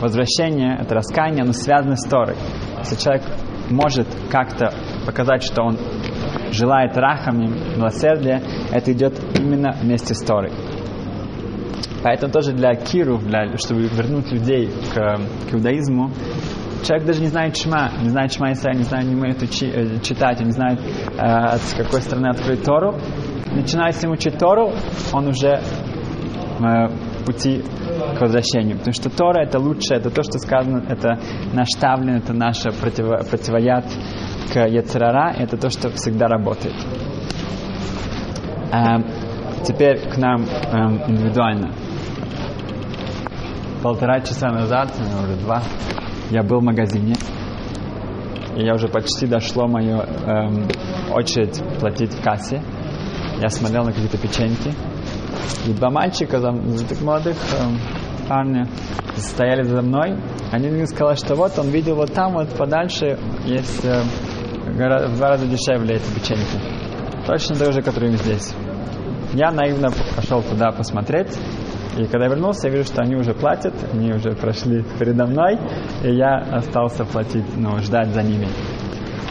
возвращение, 0.00 0.76
это 0.80 0.96
раскаяние, 0.96 1.44
оно 1.44 1.52
связано 1.52 1.94
с 1.94 2.04
Торой. 2.08 2.34
Если 2.80 2.96
человек 2.96 3.22
может 3.70 4.08
как-то 4.28 4.74
показать, 5.06 5.44
что 5.44 5.62
он 5.62 5.78
желает 6.52 6.96
рахами, 6.96 7.46
милосердия, 7.76 8.42
это 8.72 8.92
идет 8.92 9.20
именно 9.38 9.72
вместе 9.80 10.14
с 10.14 10.20
Торой. 10.20 10.52
Поэтому 12.02 12.32
тоже 12.32 12.52
для 12.52 12.74
Киру, 12.74 13.18
для, 13.18 13.56
чтобы 13.58 13.82
вернуть 13.82 14.32
людей 14.32 14.70
к, 14.94 15.18
к 15.50 15.54
иудаизму, 15.54 16.10
человек 16.82 17.06
даже 17.06 17.20
не 17.20 17.28
знает 17.28 17.56
Шма, 17.56 17.90
не 18.02 18.08
знает 18.08 18.32
Шма 18.32 18.52
Исраиль, 18.52 18.78
не 18.78 18.84
знает, 18.84 19.06
не 19.06 19.14
умеет 19.14 19.42
учи, 19.42 19.66
э, 19.66 20.00
читать, 20.00 20.40
не 20.40 20.52
знает, 20.52 20.80
э, 20.80 21.56
с 21.58 21.74
какой 21.74 22.00
стороны 22.00 22.28
открыть 22.28 22.64
Тору. 22.64 22.96
Начиная 23.52 23.92
с 23.92 24.02
ним 24.02 24.12
учить 24.12 24.38
Тору, 24.38 24.72
он 25.12 25.28
уже 25.28 25.60
э, 26.60 26.88
пути 27.24 27.62
к 28.16 28.20
возвращению. 28.20 28.78
Потому 28.78 28.94
что 28.94 29.10
Тора 29.10 29.42
это 29.42 29.58
лучшее, 29.58 29.98
это 29.98 30.10
то, 30.10 30.22
что 30.22 30.38
сказано, 30.38 30.84
это 30.88 31.18
наш 31.52 31.68
тавлин, 31.78 32.16
это 32.16 32.32
наш 32.32 32.62
противо, 32.80 33.22
противояд 33.28 33.84
к 34.52 34.66
Яцерара, 34.66 35.32
это 35.36 35.56
то, 35.56 35.70
что 35.70 35.90
всегда 35.90 36.26
работает. 36.26 36.74
Эм, 38.72 39.04
теперь 39.64 40.08
к 40.08 40.16
нам 40.16 40.44
эм, 40.44 41.02
индивидуально. 41.08 41.72
Полтора 43.82 44.20
часа 44.20 44.48
назад, 44.50 44.92
наверное, 44.98 45.24
уже 45.24 45.36
два, 45.36 45.62
я 46.30 46.42
был 46.42 46.60
в 46.60 46.64
магазине, 46.64 47.14
и 48.56 48.64
я 48.64 48.74
уже 48.74 48.88
почти 48.88 49.26
дошло 49.26 49.66
мою 49.66 49.98
эм, 49.98 50.68
очередь 51.12 51.62
платить 51.80 52.12
в 52.14 52.22
кассе. 52.22 52.62
Я 53.40 53.48
смотрел 53.48 53.84
на 53.84 53.92
какие-то 53.92 54.18
печеньки, 54.18 54.72
и 55.66 55.72
два 55.72 55.90
мальчика, 55.90 56.40
там, 56.40 56.76
таких 56.76 57.00
молодых 57.00 57.36
эм, 57.58 57.78
парня, 58.28 58.68
стояли 59.16 59.62
за 59.62 59.82
мной. 59.82 60.16
Они 60.52 60.68
мне 60.68 60.86
сказали, 60.86 61.16
что 61.16 61.34
вот 61.34 61.58
он 61.58 61.68
видел 61.68 61.96
вот 61.96 62.12
там, 62.12 62.34
вот 62.34 62.48
подальше 62.50 63.18
есть 63.44 63.84
э, 63.84 64.02
в 64.72 65.16
два 65.16 65.28
раза 65.28 65.46
дешевле 65.46 65.96
эти 65.96 66.10
печеньки. 66.14 66.58
Точно 67.26 67.54
такие 67.54 67.72
же, 67.72 67.82
которые 67.82 68.16
здесь. 68.16 68.54
Я 69.32 69.50
наивно 69.50 69.90
пошел 70.16 70.42
туда 70.42 70.70
посмотреть. 70.72 71.36
И 71.96 72.04
когда 72.04 72.26
я 72.26 72.30
вернулся, 72.30 72.68
я 72.68 72.74
вижу, 72.74 72.84
что 72.84 73.02
они 73.02 73.16
уже 73.16 73.34
платят, 73.34 73.74
они 73.92 74.12
уже 74.12 74.32
прошли 74.32 74.84
передо 74.98 75.26
мной, 75.26 75.58
и 76.04 76.14
я 76.14 76.36
остался 76.36 77.04
платить, 77.04 77.44
ну, 77.56 77.78
ждать 77.78 78.08
за 78.08 78.22
ними. 78.22 78.48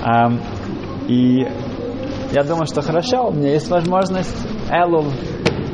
Ам, 0.04 0.40
и 1.08 1.48
я 2.32 2.44
думал, 2.44 2.66
что 2.66 2.82
хорошо, 2.82 3.30
у 3.30 3.34
меня 3.34 3.52
есть 3.52 3.70
возможность 3.70 4.36
Элул 4.70 5.06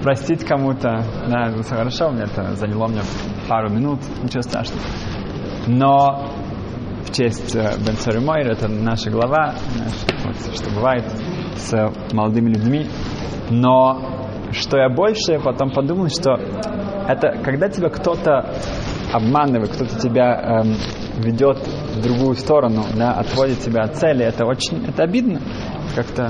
простить 0.03 0.45
кому-то. 0.45 1.03
Да, 1.27 1.51
хорошо, 1.63 2.11
мне 2.11 2.23
это 2.23 2.55
заняло 2.55 2.87
мне 2.87 3.01
пару 3.49 3.69
минут, 3.69 3.99
ничего 4.21 4.41
страшного. 4.41 4.81
Но 5.67 6.29
в 7.05 7.11
честь 7.13 7.55
э, 7.55 7.77
Бен 7.85 7.95
Царимойр, 7.95 8.51
это 8.51 8.67
наша 8.67 9.09
глава, 9.09 9.55
вот, 10.23 10.35
что 10.55 10.69
бывает 10.71 11.05
с 11.55 11.91
молодыми 12.11 12.49
людьми. 12.49 12.87
Но 13.49 14.25
что 14.51 14.77
я 14.77 14.89
больше 14.89 15.39
потом 15.43 15.71
подумал, 15.71 16.09
что 16.09 16.33
это 17.07 17.37
когда 17.43 17.69
тебя 17.69 17.89
кто-то 17.89 18.53
обманывает, 19.13 19.71
кто-то 19.71 19.99
тебя 19.99 20.63
эм, 20.63 20.75
ведет 21.17 21.57
в 21.57 22.01
другую 22.01 22.35
сторону, 22.35 22.83
да, 22.95 23.13
отводит 23.13 23.59
тебя 23.59 23.83
от 23.83 23.95
цели, 23.95 24.25
это 24.25 24.45
очень, 24.45 24.85
это 24.85 25.03
обидно. 25.03 25.39
Как-то 25.95 26.29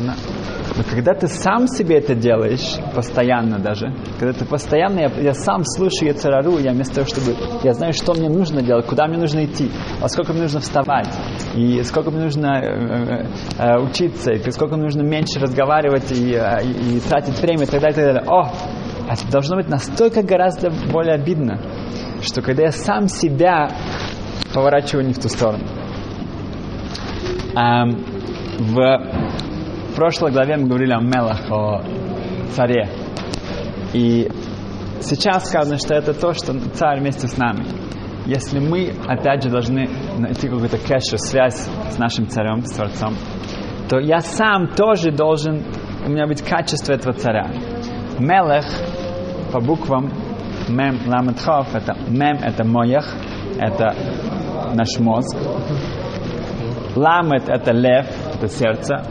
Но 0.76 0.84
когда 0.84 1.14
ты 1.14 1.28
сам 1.28 1.68
себе 1.68 1.98
это 1.98 2.16
делаешь, 2.16 2.78
постоянно 2.94 3.60
даже, 3.60 3.94
когда 4.20 4.34
ты 4.34 4.46
постоянно, 4.46 5.00
я, 5.00 5.12
я 5.22 5.34
сам 5.34 5.64
слушаю 5.64 6.10
Яцерару, 6.10 6.58
я 6.58 6.72
вместо 6.72 6.96
того, 6.96 7.08
чтобы, 7.08 7.36
я 7.64 7.74
знаю, 7.74 7.94
что 7.94 8.14
мне 8.14 8.30
нужно 8.30 8.62
делать, 8.62 8.86
куда 8.86 9.08
мне 9.08 9.18
нужно 9.18 9.46
идти, 9.46 9.72
а 10.02 10.08
сколько 10.10 10.34
мне 10.34 10.44
нужно 10.44 10.60
вставать, 10.60 11.14
и 11.54 11.82
сколько 11.84 12.12
мне 12.12 12.24
нужно 12.24 12.60
э, 12.62 12.68
э, 12.68 13.26
э, 13.60 13.80
учиться, 13.80 14.32
и 14.34 14.52
сколько 14.52 14.76
мне 14.76 14.86
нужно 14.86 15.02
меньше 15.04 15.40
разговаривать 15.40 16.12
и, 16.12 16.34
э, 16.34 16.64
и, 16.64 16.98
и 16.98 17.00
тратить 17.00 17.40
время 17.42 17.64
и 17.64 17.68
так 17.68 17.82
далее, 17.82 17.92
и 17.92 17.96
так 17.96 18.06
далее. 18.06 18.24
О, 18.28 18.52
это 19.10 19.32
должно 19.32 19.56
быть 19.58 19.70
настолько 19.70 20.24
гораздо 20.24 20.72
более 20.92 21.16
обидно, 21.16 21.62
что 22.22 22.42
когда 22.42 22.64
я 22.64 22.72
сам 22.72 23.08
себя 23.08 23.70
поворачиваю 24.54 25.06
не 25.06 25.14
в 25.14 25.20
ту 25.20 25.30
сторону. 25.30 25.64
Эм, 27.56 28.04
в 28.60 29.45
прошлой 29.96 30.32
главе 30.32 30.58
мы 30.58 30.68
говорили 30.68 30.92
о 30.92 31.00
Мелах, 31.00 31.50
о 31.50 31.82
царе. 32.52 32.90
И 33.94 34.30
сейчас 35.00 35.48
сказано, 35.48 35.78
что 35.78 35.96
это 35.96 36.14
то, 36.14 36.34
что 36.34 36.54
царь 36.74 37.00
вместе 37.00 37.28
с 37.28 37.38
нами. 37.38 37.66
Если 38.26 38.60
мы, 38.60 38.92
опять 39.08 39.44
же, 39.44 39.50
должны 39.50 39.88
найти 40.18 40.50
какую-то 40.50 40.78
кэшу, 40.78 41.18
связь 41.18 41.68
с 41.92 41.98
нашим 41.98 42.28
царем, 42.28 42.66
с 42.66 42.72
Творцом, 42.72 43.16
то 43.88 44.00
я 44.00 44.20
сам 44.20 44.68
тоже 44.76 45.12
должен, 45.12 45.64
у 46.06 46.10
меня 46.10 46.28
быть 46.28 46.42
качество 46.42 46.94
этого 46.94 47.14
царя. 47.14 47.48
Мелех 48.20 48.66
по 49.52 49.62
буквам 49.62 50.12
Мем 50.68 51.00
Ламетхов, 51.06 51.76
это 51.76 51.96
Мем 52.10 52.38
это 52.42 52.66
моях, 52.66 53.06
это 53.60 53.96
наш 54.74 55.00
мозг. 55.00 55.38
Ламет 56.96 57.48
это 57.48 57.72
лев, 57.72 58.08
это 58.36 58.48
сердце. 58.48 59.04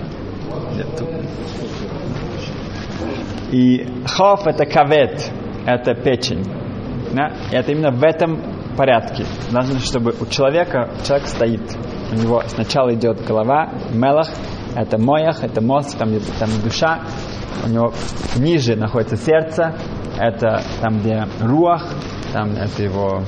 И 3.52 3.86
хов 4.06 4.46
это 4.46 4.66
кавет, 4.66 5.30
это 5.66 5.94
печень. 5.94 6.44
Да? 7.12 7.32
И 7.52 7.54
это 7.54 7.72
именно 7.72 7.92
в 7.92 8.02
этом 8.02 8.40
порядке. 8.76 9.24
Нужно, 9.50 9.78
чтобы 9.78 10.14
у 10.20 10.26
человека, 10.26 10.90
человек 11.06 11.28
стоит. 11.28 11.76
У 12.12 12.16
него 12.16 12.42
сначала 12.48 12.92
идет 12.94 13.24
голова, 13.24 13.72
мелах, 13.92 14.28
это 14.74 14.98
моях, 14.98 15.44
это 15.44 15.60
мозг, 15.60 15.96
там, 15.96 16.10
там 16.38 16.50
душа. 16.62 17.00
У 17.64 17.68
него 17.68 17.92
ниже 18.36 18.74
находится 18.76 19.16
сердце, 19.16 19.74
это 20.18 20.62
там, 20.80 21.00
где 21.00 21.26
руах, 21.40 21.88
там 22.32 22.50
это 22.50 22.82
его 22.82 23.22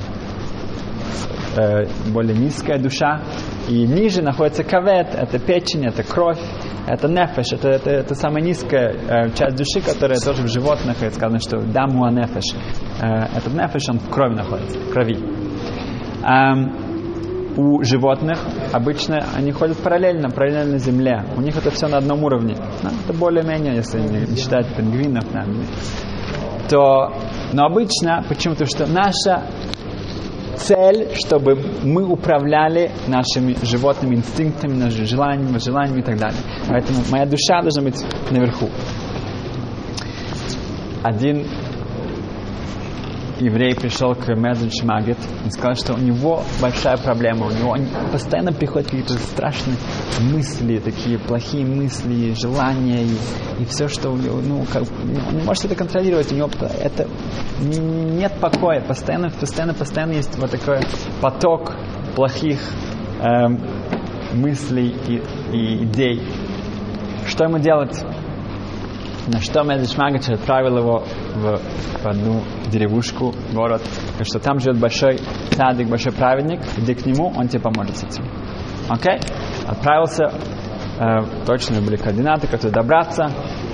э, 1.57 1.87
более 2.13 2.37
низкая 2.37 2.79
душа. 2.79 3.23
И 3.69 3.87
ниже 3.87 4.23
находится 4.23 4.65
кавет, 4.65 5.15
это 5.15 5.39
печень, 5.39 5.87
это 5.87 6.03
кровь, 6.03 6.39
это 6.87 7.09
нефеш, 7.09 7.53
это, 7.53 7.69
это, 7.69 7.91
это 7.91 8.15
самая 8.15 8.43
низкая 8.43 8.93
э, 8.93 9.31
часть 9.35 9.57
души, 9.57 9.81
которая 9.85 10.19
тоже 10.19 10.43
в 10.43 10.49
животных, 10.49 11.03
и 11.03 11.11
сказано, 11.11 11.41
что 11.41 11.59
даму 11.59 12.09
нефеш. 12.11 12.55
Э, 13.01 13.27
этот 13.37 13.55
нефеш, 13.55 13.89
он 13.89 13.99
в 13.99 14.09
крови 14.09 14.35
находится, 14.35 14.79
в 14.79 14.91
крови. 14.91 15.19
Эм, 16.25 16.87
у 17.57 17.83
животных 17.83 18.39
обычно 18.73 19.25
они 19.35 19.51
ходят 19.53 19.79
параллельно, 19.79 20.29
параллельно 20.29 20.79
земле. 20.79 21.25
У 21.37 21.41
них 21.41 21.57
это 21.57 21.71
все 21.71 21.89
на 21.89 21.99
одном 21.99 22.23
уровне. 22.25 22.55
Ну, 22.83 22.91
это 23.05 23.19
более-менее, 23.19 23.77
если 23.77 23.99
не 23.99 24.37
считать 24.37 24.67
пингвинов, 24.77 25.25
да, 25.33 25.45
то, 26.69 27.13
но 27.53 27.67
обычно, 27.67 28.25
почему-то, 28.29 28.67
что 28.67 28.87
наша 28.87 29.45
цель, 30.59 31.09
чтобы 31.15 31.57
мы 31.83 32.05
управляли 32.05 32.91
нашими 33.07 33.57
животными 33.63 34.17
инстинктами, 34.17 34.75
нашими 34.75 35.05
желаниями, 35.05 35.59
желаниями 35.59 36.01
и 36.01 36.05
так 36.05 36.19
далее. 36.19 36.41
Поэтому 36.69 37.01
моя 37.11 37.27
душа 37.27 37.61
должна 37.63 37.83
быть 37.83 38.03
наверху. 38.31 38.69
Один 41.03 41.47
еврей 43.39 43.75
пришел 43.75 44.15
к 44.15 44.29
Меджидж 44.29 44.85
Магет 44.85 45.19
и 45.45 45.51
сказал, 45.51 45.75
что 45.75 45.95
у 45.95 45.99
него 45.99 46.43
большая 46.61 46.97
проблема. 46.97 47.47
У 47.47 47.51
него 47.51 47.77
постоянно 48.11 48.53
приходят 48.53 48.89
какие-то 48.89 49.15
страшные 49.15 49.77
мысли, 50.21 50.79
такие 50.79 51.19
плохие 51.19 51.67
мысли, 51.67 52.35
желания 52.35 53.05
и, 53.05 53.63
и 53.63 53.65
все, 53.67 53.89
что 53.89 54.11
у 54.11 54.17
него, 54.17 54.41
ну, 54.41 54.65
как, 54.73 54.83
он 54.83 55.37
не 55.37 55.43
может 55.45 55.67
это 55.67 55.75
контролировать. 55.75 56.33
У 56.33 56.35
него 56.35 56.51
это 56.81 57.09
нет 57.61 58.33
покоя. 58.41 58.81
Постоянно, 58.81 59.31
постоянно, 59.31 59.75
постоянно 59.75 60.13
есть 60.13 60.37
вот 60.39 60.51
такой 60.51 60.81
поток 61.21 61.75
плохих 62.15 62.61
эм, 63.21 63.61
мыслей 64.35 64.95
и, 65.09 65.23
и 65.53 65.85
идей. 65.85 66.23
Что 67.27 67.45
ему 67.45 67.59
делать? 67.59 68.03
На 69.27 69.41
что 69.41 69.65
Медведь 69.65 69.99
Магача 69.99 70.35
отправил 70.35 70.79
его 70.79 71.05
в, 71.35 71.59
в 72.03 72.07
одну 72.07 72.43
деревушку, 72.71 73.35
город, 73.53 73.83
что 74.23 74.39
там 74.39 74.61
живет 74.61 74.79
большой 74.79 75.19
садик, 75.51 75.89
большой 75.89 76.13
праведник, 76.13 76.61
где 76.77 76.95
к 76.95 77.05
нему 77.05 77.33
он 77.37 77.49
тебе 77.49 77.61
поможет 77.61 77.97
с 77.97 78.05
этим. 78.05 78.25
Окей? 78.89 79.19
Отправился, 79.67 80.31
э, 81.01 81.45
точно 81.45 81.81
были 81.81 81.97
координаты, 81.97 82.47
как 82.47 82.61
туда 82.61 82.83
добраться, 82.83 83.29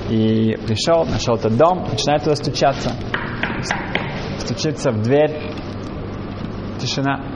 и 0.09 0.57
пришел, 0.67 1.05
нашел 1.05 1.35
этот 1.35 1.55
дом, 1.59 1.85
начинает 1.91 2.23
туда 2.23 2.37
стучаться. 2.37 2.93
Стучится 4.39 4.91
в 4.91 5.03
дверь, 5.03 5.53
тишина. 6.81 7.27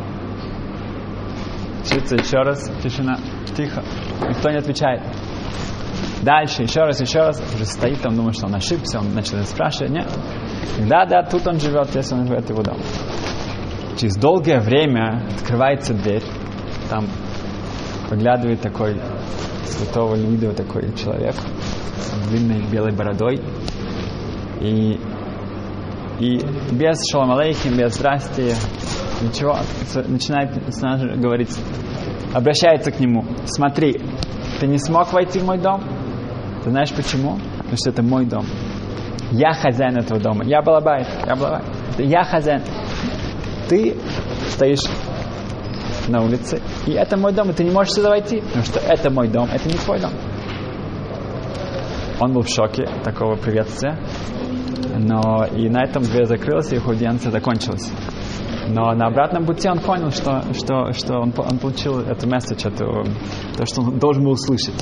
Стучится 1.84 2.16
еще 2.16 2.38
раз, 2.38 2.70
тишина, 2.82 3.18
тихо, 3.54 3.82
никто 4.26 4.50
не 4.50 4.56
отвечает. 4.56 5.02
Дальше, 6.26 6.64
еще 6.64 6.80
раз, 6.80 7.00
еще 7.00 7.20
раз, 7.20 7.40
уже 7.54 7.64
стоит 7.64 8.00
там, 8.00 8.16
думает, 8.16 8.34
что 8.34 8.46
он 8.46 8.54
ошибся, 8.56 8.98
он 8.98 9.14
начал 9.14 9.38
спрашивать, 9.44 9.92
нет. 9.92 10.08
Да, 10.88 11.06
да, 11.06 11.22
тут 11.22 11.46
он 11.46 11.60
живет, 11.60 11.94
если 11.94 12.14
он 12.16 12.26
живет 12.26 12.50
его 12.50 12.62
дом. 12.62 12.78
Через 13.96 14.16
долгое 14.16 14.58
время 14.58 15.24
открывается 15.38 15.94
дверь, 15.94 16.24
там 16.90 17.06
выглядывает 18.10 18.60
такой 18.60 19.00
святого 19.66 20.16
вида 20.16 20.52
такой 20.52 20.92
человек 20.96 21.36
с 21.96 22.28
длинной 22.28 22.60
белой 22.72 22.90
бородой 22.90 23.40
и 24.60 24.98
и 26.18 26.40
без 26.72 26.96
шалом 27.08 27.38
алейхим, 27.38 27.76
без 27.76 27.94
здрасти, 27.94 28.52
ничего, 29.22 29.58
начинает 30.08 30.50
сразу 30.74 31.06
говорить, 31.20 31.56
обращается 32.34 32.90
к 32.90 32.98
нему, 32.98 33.24
смотри, 33.44 34.00
ты 34.58 34.66
не 34.66 34.78
смог 34.78 35.12
войти 35.12 35.38
в 35.38 35.44
мой 35.44 35.58
дом? 35.58 35.82
Ты 36.66 36.70
знаешь 36.70 36.92
почему? 36.92 37.38
Потому 37.58 37.76
что 37.76 37.90
это 37.90 38.02
мой 38.02 38.26
дом. 38.26 38.44
Я 39.30 39.52
хозяин 39.52 39.96
этого 39.98 40.18
дома. 40.18 40.44
Я 40.44 40.62
балабайт. 40.62 41.06
Я 41.24 41.36
балабайт. 41.36 41.64
Я 41.96 42.24
хозяин. 42.24 42.60
Ты 43.68 43.96
стоишь 44.48 44.82
на 46.08 46.24
улице, 46.24 46.60
и 46.88 46.90
это 46.90 47.16
мой 47.16 47.32
дом, 47.32 47.50
и 47.50 47.52
ты 47.52 47.62
не 47.62 47.70
можешь 47.70 47.92
сюда 47.92 48.08
войти, 48.10 48.40
потому 48.40 48.64
что 48.64 48.80
это 48.80 49.10
мой 49.10 49.28
дом, 49.28 49.48
это 49.52 49.68
не 49.68 49.76
твой 49.76 50.00
дом. 50.00 50.10
Он 52.18 52.32
был 52.32 52.42
в 52.42 52.48
шоке 52.48 52.88
такого 53.04 53.36
приветствия, 53.36 54.00
но 54.98 55.46
и 55.46 55.68
на 55.68 55.84
этом 55.84 56.02
дверь 56.02 56.24
закрылась, 56.24 56.72
и 56.72 56.76
их 56.76 56.88
аудиенция 56.88 57.30
закончилась. 57.30 57.92
Но 58.68 58.92
на 58.94 59.06
обратном 59.06 59.46
пути 59.46 59.68
он 59.68 59.78
понял, 59.78 60.10
что, 60.10 60.42
что, 60.52 60.92
что 60.92 61.20
он, 61.20 61.32
он 61.36 61.58
получил 61.58 62.00
эту 62.00 62.28
месседж, 62.28 62.66
эту, 62.66 63.04
то, 63.56 63.66
что 63.66 63.82
он 63.82 63.98
должен 63.98 64.24
был 64.24 64.32
услышать. 64.32 64.74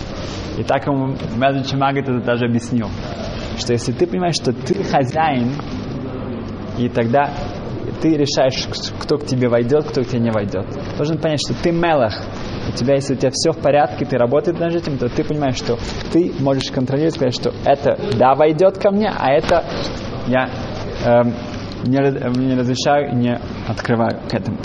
И 0.57 0.63
так 0.63 0.87
ему 0.87 1.17
месседж 1.37 1.77
Магит 1.77 2.09
это 2.09 2.21
даже 2.21 2.47
объяснил, 2.47 2.89
что 3.59 3.73
если 3.73 3.93
ты 3.93 4.07
понимаешь, 4.07 4.37
что 4.37 4.53
ты 4.53 4.83
хозяин, 4.85 5.53
и 6.79 6.89
тогда 6.89 7.31
ты 8.01 8.17
решаешь, 8.17 8.67
кто 9.01 9.19
к 9.19 9.27
тебе 9.27 9.49
войдет, 9.49 9.85
кто 9.85 10.03
к 10.03 10.07
тебе 10.07 10.21
не 10.21 10.31
войдет. 10.31 10.67
Должен 10.97 11.19
понять, 11.19 11.41
что 11.41 11.55
ты 11.55 11.73
мелах. 11.73 12.15
У 12.69 12.77
тебя, 12.77 12.95
если 12.95 13.15
у 13.15 13.17
тебя 13.17 13.31
все 13.31 13.53
в 13.53 13.59
порядке, 13.59 14.05
ты 14.05 14.17
работаешь 14.17 14.59
над 14.59 14.75
этим, 14.75 14.99
то 14.99 15.09
ты 15.09 15.23
понимаешь, 15.23 15.57
что 15.57 15.79
ты 16.13 16.33
можешь 16.41 16.71
контролировать, 16.71 17.15
сказать, 17.15 17.35
что 17.35 17.53
это 17.65 17.99
да 18.19 18.35
войдет 18.35 18.79
ко 18.79 18.91
мне, 18.91 19.13
а 19.15 19.31
это 19.31 19.65
я 20.27 20.49
эм, 21.05 21.35
не, 21.85 21.99
не 22.47 22.55
разрешаю 22.55 23.15
не 23.17 23.39
открываю 23.67 24.21
к 24.29 24.35
этому. 24.35 24.59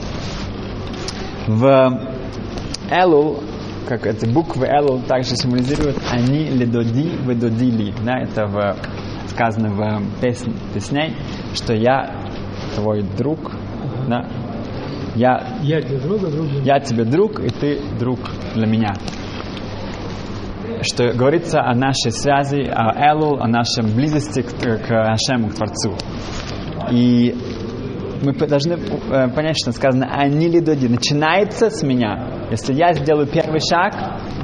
В 1.48 2.16
Элул, 2.92 3.44
как 3.88 4.06
эти 4.06 4.26
буквы 4.26 4.68
Элул 4.68 5.02
также 5.02 5.36
символизируют 5.36 5.98
они 6.12 6.46
ледоди 6.46 7.12
ведодили. 7.26 7.94
Да, 8.04 8.20
это 8.20 8.46
в, 8.46 8.76
сказано 9.30 9.70
в 9.70 10.22
песне, 10.22 10.54
песней, 10.74 11.16
что 11.54 11.74
я 11.74 12.16
твой 12.76 13.04
друг, 13.04 13.52
да, 14.08 14.28
я, 15.16 15.58
я 15.62 15.82
тебе 15.82 15.98
друг, 15.98 16.24
а 16.24 16.32
друг 16.32 16.48
для 16.48 16.76
я 16.76 16.80
тебе 16.80 17.04
друг, 17.04 17.40
и 17.40 17.50
ты 17.50 17.82
друг 18.00 18.20
для 18.54 18.68
меня. 18.68 18.94
Что 20.82 21.12
говорится 21.14 21.62
о 21.62 21.74
нашей 21.76 22.12
связи, 22.12 22.62
о 22.62 22.94
Элул, 23.12 23.42
о 23.42 23.48
нашем 23.48 23.94
близости 23.94 24.42
к, 24.42 24.52
к 24.52 25.12
Ашему, 25.12 25.50
к 25.50 25.56
Творцу. 25.56 25.96
И 26.92 27.36
мы 28.22 28.34
должны 28.34 28.78
понять, 29.34 29.58
что 29.62 29.72
сказано 29.72 30.08
«Они 30.12 30.48
ли 30.48 30.60
доди» 30.60 30.88
начинается 30.88 31.70
с 31.70 31.84
меня. 31.84 32.48
Если 32.52 32.74
я 32.74 32.94
сделаю 32.94 33.28
первый 33.28 33.60
шаг, 33.60 33.94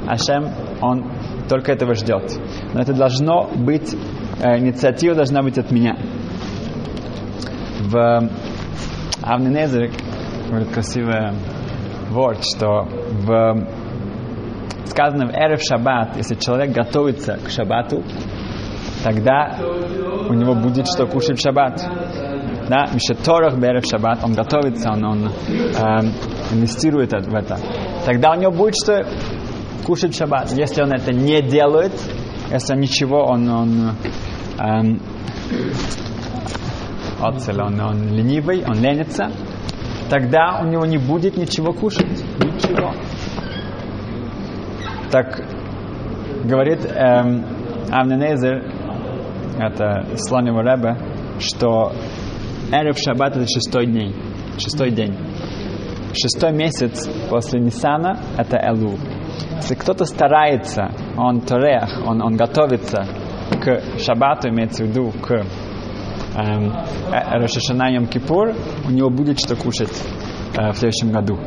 Ашем, 0.06 0.50
он 0.80 1.10
только 1.48 1.72
этого 1.72 1.94
ждет. 1.94 2.38
Но 2.72 2.80
это 2.80 2.92
должно 2.92 3.50
быть, 3.54 3.94
э, 4.42 4.58
инициатива 4.58 5.14
должна 5.14 5.42
быть 5.42 5.58
от 5.58 5.70
меня. 5.70 5.96
В 7.80 8.30
Авненезер 9.22 9.90
говорит 10.48 10.68
красивое 10.72 11.34
word, 12.10 12.42
что 12.42 12.88
в 13.24 13.66
сказано 14.86 15.26
в 15.26 15.30
Эрев 15.30 15.60
Шаббат, 15.60 16.16
если 16.16 16.36
человек 16.36 16.72
готовится 16.72 17.38
к 17.44 17.50
Шаббату, 17.50 18.02
тогда 19.04 19.58
у 20.28 20.32
него 20.32 20.54
будет 20.54 20.86
что 20.86 21.06
кушать 21.06 21.38
в 21.38 21.42
Шаббат. 21.42 21.82
Да, 22.68 22.86
Мишеторах 22.92 23.56
Берев 23.58 23.84
Шаббат, 23.84 24.24
он 24.24 24.32
готовится, 24.32 24.90
он, 24.90 25.04
он 25.04 25.26
эм, 25.26 26.12
инвестирует 26.52 27.12
в 27.12 27.34
это. 27.34 27.58
Тогда 28.04 28.32
у 28.32 28.40
него 28.40 28.50
будет 28.50 28.74
что 28.82 29.06
кушать 29.84 30.14
в 30.14 30.18
Шаббат. 30.18 30.50
Если 30.52 30.82
он 30.82 30.92
это 30.92 31.12
не 31.12 31.42
делает, 31.42 31.92
если 32.50 32.76
ничего, 32.76 33.24
он, 33.24 33.48
он 33.48 33.90
эм, 34.58 35.00
отцель, 37.20 37.60
он, 37.62 37.80
он 37.80 38.08
ленивый, 38.08 38.64
он 38.66 38.80
ленится, 38.80 39.30
тогда 40.10 40.60
у 40.60 40.66
него 40.66 40.84
не 40.86 40.98
будет 40.98 41.36
ничего 41.36 41.72
кушать. 41.72 42.24
Ничего. 42.40 42.92
Так 45.12 45.40
говорит 46.44 46.84
эм, 46.84 47.44
Авненезер, 47.92 48.72
это 49.56 50.16
Слонева 50.16 50.62
Ребе, 50.62 50.96
что 51.38 51.92
Эрев 52.72 52.98
Шаббат 52.98 53.36
это 53.36 53.46
шестой 53.46 53.86
день. 53.86 54.14
Шестой 54.58 54.90
день. 54.90 55.14
Шестой 56.14 56.52
месяц 56.52 57.08
после 57.30 57.60
Нисана 57.60 58.18
это 58.36 58.56
Элу. 58.56 58.98
Если 59.56 59.74
кто-то 59.74 60.04
старается, 60.04 60.90
он 61.16 61.42
торех, 61.42 62.02
он, 62.04 62.20
он 62.22 62.36
готовится 62.36 63.06
к 63.62 63.98
Шаббату, 64.00 64.48
имеется 64.48 64.84
в 64.84 64.88
виду 64.88 65.12
к 65.12 65.30
эм, 66.34 66.72
Рошашана 67.10 67.92
Йом 67.92 68.06
Кипур, 68.08 68.54
у 68.86 68.90
него 68.90 69.10
будет 69.10 69.38
что 69.38 69.54
кушать 69.54 70.02
э, 70.58 70.72
в 70.72 70.76
следующем 70.76 71.12
году. 71.12 71.38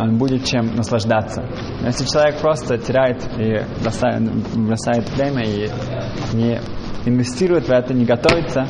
Он 0.00 0.16
будет 0.16 0.44
чем 0.44 0.74
наслаждаться. 0.74 1.42
Но 1.80 1.86
если 1.86 2.04
человек 2.04 2.40
просто 2.40 2.78
теряет 2.78 3.22
и 3.38 3.64
бросает, 3.82 4.22
бросает 4.54 5.08
время 5.10 5.44
и 5.44 5.68
не 6.34 6.60
инвестирует 7.04 7.68
в 7.68 7.70
это, 7.70 7.94
не 7.94 8.04
готовится, 8.04 8.66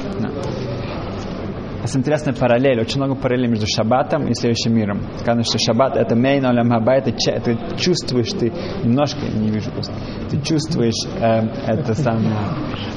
Это 1.82 1.98
интересная 1.98 2.34
параллель, 2.34 2.80
очень 2.80 3.00
много 3.00 3.14
параллелей 3.14 3.50
между 3.50 3.66
шаббатом 3.66 4.26
и 4.26 4.34
следующим 4.34 4.74
миром. 4.74 5.00
Сказано, 5.18 5.44
что 5.44 5.58
шаббат 5.58 5.96
это 5.96 6.16
мейн 6.16 6.44
олям 6.44 6.70
хаба, 6.70 6.94
это 6.94 7.12
ты 7.12 7.56
чувствуешь, 7.76 8.30
ты 8.30 8.52
немножко, 8.82 9.20
не 9.20 9.50
вижу 9.50 9.70
просто, 9.70 9.92
ты 10.28 10.40
чувствуешь 10.40 11.06
э, 11.20 11.46
это 11.66 11.94
самое. 11.94 12.34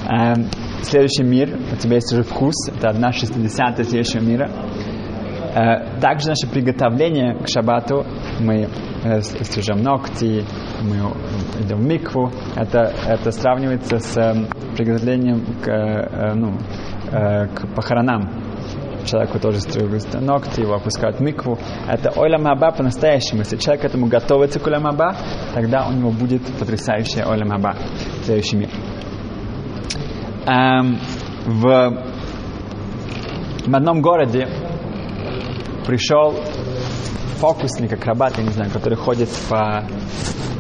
Э, 0.10 0.34
следующий 0.82 1.24
мир, 1.24 1.58
у 1.72 1.76
тебя 1.76 1.96
есть 1.96 2.12
уже 2.12 2.24
вкус, 2.24 2.56
это 2.70 2.90
одна 2.90 3.12
шестидесятая 3.12 3.86
следующего 3.86 4.22
мира. 4.22 4.50
Э, 5.54 6.00
также 6.00 6.30
наше 6.30 6.48
приготовление 6.48 7.36
к 7.36 7.48
шаббату, 7.48 8.06
мы 8.40 8.68
э, 9.04 9.22
стрижем 9.22 9.84
ногти, 9.84 10.44
мы 10.82 10.96
идем 11.64 11.78
в 11.78 11.86
микву, 11.86 12.32
это, 12.56 12.94
это 13.08 13.32
сравнивается 13.32 14.00
с 14.00 14.18
э, 14.18 14.34
приготовлением 14.76 15.46
к, 15.62 15.70
э, 15.70 16.34
ну, 16.34 16.58
э, 17.12 17.48
к 17.48 17.68
похоронам 17.76 18.41
человеку 19.06 19.40
тоже 19.40 19.60
стригут 19.60 20.14
ногти, 20.14 20.62
его 20.62 20.76
опускают 20.76 21.18
в 21.18 21.22
микву. 21.22 21.58
Это 21.88 22.12
ойлам 22.20 22.46
хаба 22.46 22.72
по-настоящему. 22.72 23.40
Если 23.40 23.58
человек 23.58 23.82
к 23.84 23.86
этому 23.86 24.08
готовится 24.08 24.60
к 24.60 24.68
ойлам 24.68 24.84
хаба, 24.84 25.16
тогда 25.54 25.88
у 25.88 25.92
него 25.92 26.12
будет 26.12 26.42
потрясающая 26.60 27.26
ойлам 27.26 27.50
хаба, 27.50 27.76
следующий 28.24 28.58
мир. 28.58 28.70
Эм, 30.46 31.00
в, 31.46 32.04
в 33.68 33.76
одном 33.76 34.02
городе 34.02 34.48
пришел 35.86 36.36
фокусник, 37.38 37.94
акробат, 37.94 38.38
я 38.38 38.44
не 38.44 38.52
знаю, 38.52 38.72
который 38.72 38.96
ходит 38.96 39.30
по 39.50 39.84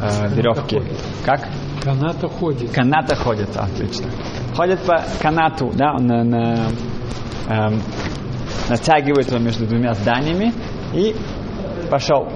э, 0.01 0.27
веревке. 0.35 0.83
Как? 1.25 1.47
Каната 1.83 2.27
ходит. 2.27 2.71
Каната 2.71 3.15
ходит, 3.15 3.55
отлично. 3.55 4.07
Ходит 4.55 4.79
по 4.81 5.03
канату, 5.21 5.71
да, 5.73 5.93
на, 5.93 6.23
на, 6.23 6.67
эм, 7.47 7.81
натягивает 8.71 9.27
его 9.27 9.39
между 9.39 9.67
двумя 9.67 9.93
зданиями 9.93 10.53
и 10.93 11.13
пошел. 11.89 12.29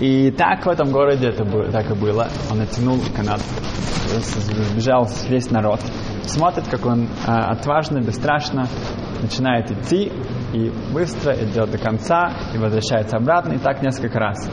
И 0.00 0.30
так 0.30 0.64
в 0.64 0.68
этом 0.68 0.90
городе 0.90 1.28
это 1.28 1.44
было, 1.44 1.70
так 1.70 1.90
и 1.90 1.94
было. 1.94 2.26
Он 2.50 2.58
натянул 2.58 2.98
канат, 3.14 3.40
сбежал 4.70 5.06
весь 5.28 5.50
народ. 5.50 5.80
Смотрит, 6.22 6.66
как 6.68 6.86
он 6.86 7.06
а, 7.26 7.50
отважно, 7.50 8.00
бесстрашно 8.00 8.66
начинает 9.20 9.70
идти 9.70 10.10
и 10.52 10.72
быстро 10.92 11.34
идет 11.34 11.70
до 11.70 11.78
конца 11.78 12.32
и 12.54 12.58
возвращается 12.58 13.18
обратно, 13.18 13.52
и 13.52 13.58
так 13.58 13.82
несколько 13.82 14.18
раз. 14.18 14.50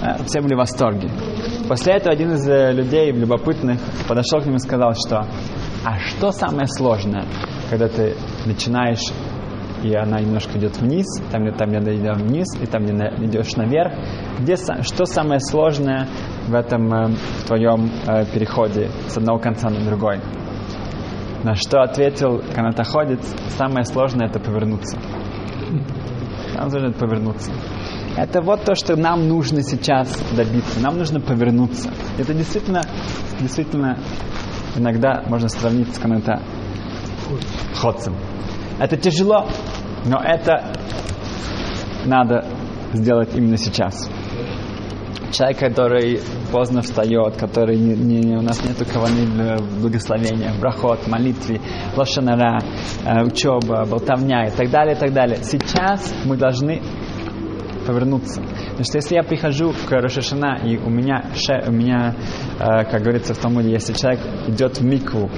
А, 0.00 0.22
все 0.24 0.40
были 0.40 0.54
в 0.54 0.58
восторге. 0.58 1.10
После 1.68 1.94
этого 1.94 2.12
один 2.12 2.32
из 2.32 2.48
э, 2.48 2.72
людей 2.72 3.10
любопытных 3.10 3.78
подошел 4.06 4.40
к 4.40 4.46
нему 4.46 4.56
и 4.56 4.60
сказал, 4.60 4.94
что 4.94 5.26
а 5.84 5.98
что 5.98 6.30
самое 6.30 6.66
сложное, 6.66 7.26
когда 7.70 7.88
ты 7.88 8.14
начинаешь 8.46 9.02
и 9.82 9.94
она 9.94 10.20
немножко 10.20 10.58
идет 10.58 10.76
вниз, 10.78 11.06
там, 11.30 11.42
где, 11.42 11.52
там, 11.52 11.70
где 11.70 11.94
идет 11.94 12.16
вниз, 12.16 12.46
и 12.60 12.66
там, 12.66 12.84
где 12.84 12.94
идешь 13.26 13.56
наверх. 13.56 13.92
Где, 14.40 14.56
что 14.56 15.04
самое 15.04 15.40
сложное 15.40 16.08
в 16.46 16.54
этом 16.54 16.92
э, 16.92 17.06
в 17.40 17.46
твоем 17.46 17.90
э, 18.06 18.24
переходе 18.26 18.90
с 19.08 19.16
одного 19.16 19.38
конца 19.38 19.68
на 19.70 19.80
другой? 19.84 20.20
На 21.44 21.54
что 21.54 21.80
ответил 21.80 22.42
канатоходец, 22.54 23.20
самое 23.56 23.84
сложное 23.84 24.26
это 24.26 24.40
повернуться. 24.40 24.98
Нам 26.56 26.68
нужно 26.68 26.92
повернуться. 26.92 27.52
Это 28.16 28.42
вот 28.42 28.64
то, 28.64 28.74
что 28.74 28.96
нам 28.96 29.28
нужно 29.28 29.62
сейчас 29.62 30.08
добиться. 30.36 30.80
Нам 30.80 30.98
нужно 30.98 31.20
повернуться. 31.20 31.90
Это 32.18 32.34
действительно, 32.34 32.82
действительно 33.38 33.96
иногда 34.76 35.22
можно 35.26 35.48
сравнить 35.48 35.94
с 35.94 35.98
каната 35.98 36.42
ходцем. 37.76 38.16
Это 38.78 38.96
тяжело, 38.96 39.46
но 40.06 40.20
это 40.22 40.72
надо 42.06 42.46
сделать 42.92 43.34
именно 43.34 43.56
сейчас. 43.56 44.08
Человек, 45.32 45.58
который 45.58 46.20
поздно 46.50 46.80
встает, 46.80 47.36
который 47.36 47.76
не, 47.76 47.94
не, 47.94 48.36
у 48.36 48.40
нас 48.40 48.64
нету 48.64 48.86
каваны 48.90 49.26
для 49.26 49.56
благословения, 49.58 50.52
брахот, 50.58 51.06
молитве, 51.06 51.60
лошанара, 51.96 52.60
э, 53.04 53.24
учеба, 53.24 53.84
болтовня 53.84 54.46
и 54.46 54.50
так 54.50 54.70
далее, 54.70 54.94
и 54.94 54.98
так 54.98 55.12
далее. 55.12 55.38
Сейчас 55.42 56.14
мы 56.24 56.38
должны 56.38 56.80
повернуться. 57.86 58.40
Потому 58.42 58.84
что 58.84 58.96
если 58.96 59.16
я 59.16 59.22
прихожу 59.22 59.72
к 59.86 59.90
Рошашана, 59.90 60.58
и 60.64 60.78
у 60.78 60.88
меня, 60.88 61.24
ше, 61.34 61.62
у 61.66 61.72
меня 61.72 62.14
э, 62.58 62.84
как 62.84 63.02
говорится 63.02 63.34
в 63.34 63.38
Талмуде, 63.38 63.70
если 63.70 63.92
человек 63.92 64.20
идет 64.46 64.78
в 64.78 64.84
микву, 64.84 65.30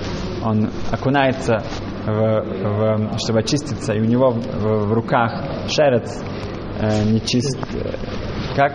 он 0.44 0.70
окунается 0.92 1.64
в, 2.06 3.10
в, 3.10 3.18
чтобы 3.18 3.40
очиститься, 3.40 3.92
и 3.92 4.00
у 4.00 4.04
него 4.04 4.30
в, 4.30 4.88
в 4.88 4.92
руках 4.92 5.44
шерец 5.68 6.22
э, 6.80 7.04
нечист, 7.04 7.58
э, 7.74 7.94
как? 8.56 8.72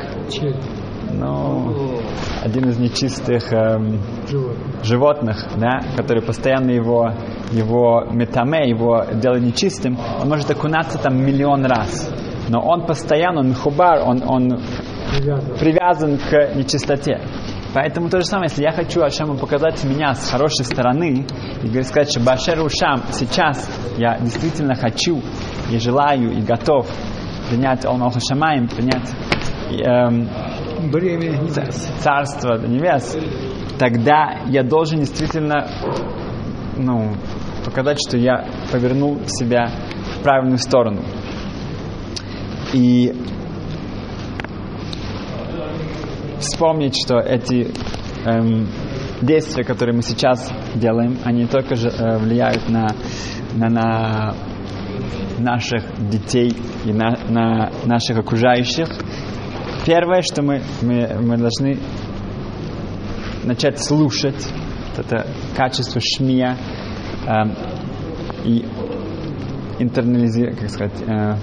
Ну, 1.12 2.02
один 2.44 2.70
из 2.70 2.78
нечистых 2.78 3.54
эм, 3.54 4.02
животных, 4.84 5.46
да, 5.56 5.80
который 5.96 6.22
постоянно 6.22 6.72
его, 6.72 7.12
его 7.52 8.06
метаме, 8.12 8.68
его 8.70 9.06
делает 9.14 9.44
нечистым, 9.44 9.98
он 10.22 10.30
может 10.30 10.50
окунаться 10.50 10.98
там 10.98 11.18
миллион 11.18 11.66
раз. 11.66 12.12
Но 12.50 12.60
он 12.60 12.86
постоянно, 12.86 13.40
он 13.40 13.54
хубар, 13.54 14.02
он, 14.06 14.22
он 14.28 14.60
привязан. 15.12 15.58
привязан 15.58 16.18
к 16.18 16.56
нечистоте. 16.56 17.22
Поэтому 17.76 18.10
то 18.10 18.22
же 18.22 18.26
самое, 18.26 18.48
если 18.50 18.64
я 18.64 18.72
хочу 18.72 19.02
Ашему 19.02 19.36
показать 19.36 19.84
меня 19.84 20.14
с 20.14 20.32
хорошей 20.32 20.64
стороны 20.64 21.28
и 21.62 21.82
сказать, 21.84 22.10
что 22.10 22.22
Башер 22.22 22.62
Ушам, 22.62 23.04
сейчас 23.12 23.70
я 23.98 24.18
действительно 24.18 24.76
хочу 24.76 25.22
и 25.70 25.78
желаю 25.78 26.32
и 26.32 26.42
готов 26.42 26.88
принять 27.50 27.84
Алмаху 27.84 28.22
Шамаем, 28.26 28.70
принять 28.70 29.14
эм, 29.86 30.30
царство 32.00 32.66
небес, 32.66 33.18
тогда 33.78 34.40
я 34.48 34.64
должен 34.64 35.00
действительно 35.00 35.68
ну, 36.78 37.12
показать, 37.66 38.00
что 38.08 38.16
я 38.16 38.48
повернул 38.72 39.20
себя 39.26 39.68
в 40.18 40.24
правильную 40.24 40.60
сторону. 40.60 41.02
И 42.72 43.14
вспомнить, 46.46 46.96
что 46.96 47.20
эти 47.20 47.72
эм, 48.26 48.68
действия, 49.22 49.64
которые 49.64 49.96
мы 49.96 50.02
сейчас 50.02 50.52
делаем, 50.76 51.18
они 51.24 51.46
только 51.46 51.76
же, 51.76 51.90
э, 51.90 52.18
влияют 52.18 52.70
на, 52.70 52.88
на, 53.54 53.70
на 53.70 54.36
наших 55.40 55.84
детей 56.10 56.56
и 56.86 56.94
на, 56.94 57.16
на 57.30 57.72
наших 57.86 58.18
окружающих. 58.18 58.88
Первое, 59.86 60.22
что 60.22 60.42
мы, 60.42 60.62
мы, 60.82 61.18
мы 61.22 61.38
должны 61.38 61.78
начать 63.44 63.84
слушать, 63.84 64.48
это 64.98 65.28
качество 65.56 66.02
шмия, 66.02 66.58
эм, 67.28 67.56
и 68.44 68.66
интернализировать, 69.80 70.60
как 70.60 70.70
сказать, 70.70 71.02
э, 71.02 71.36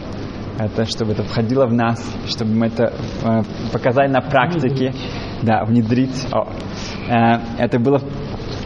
это, 0.58 0.84
чтобы 0.84 1.12
это 1.12 1.22
входило 1.22 1.66
в 1.66 1.72
нас, 1.72 1.98
чтобы 2.26 2.52
мы 2.52 2.66
это 2.66 2.92
э, 3.24 3.42
показали 3.72 4.08
на 4.08 4.20
практике, 4.20 4.92
да, 5.42 5.64
внедрить. 5.64 6.26
О. 6.32 6.48
Э, 7.08 7.40
это 7.58 7.78
было 7.78 8.00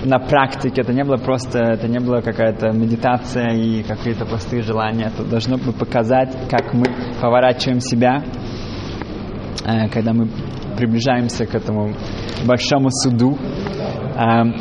на 0.04 0.18
практике, 0.18 0.82
это 0.82 0.92
не 0.92 1.04
было 1.04 1.16
просто, 1.16 1.58
это 1.58 1.88
не 1.88 1.98
было 1.98 2.20
какая-то 2.20 2.70
медитация 2.70 3.50
и 3.54 3.82
какие-то 3.82 4.24
простые 4.24 4.62
желания, 4.62 5.10
это 5.12 5.24
должно 5.24 5.56
бы 5.56 5.72
показать, 5.72 6.36
как 6.50 6.72
мы 6.74 6.84
поворачиваем 7.20 7.80
себя, 7.80 8.22
э, 9.64 9.88
когда 9.88 10.12
мы 10.12 10.28
приближаемся 10.76 11.46
к 11.46 11.54
этому 11.54 11.94
большому 12.44 12.90
суду 12.90 13.38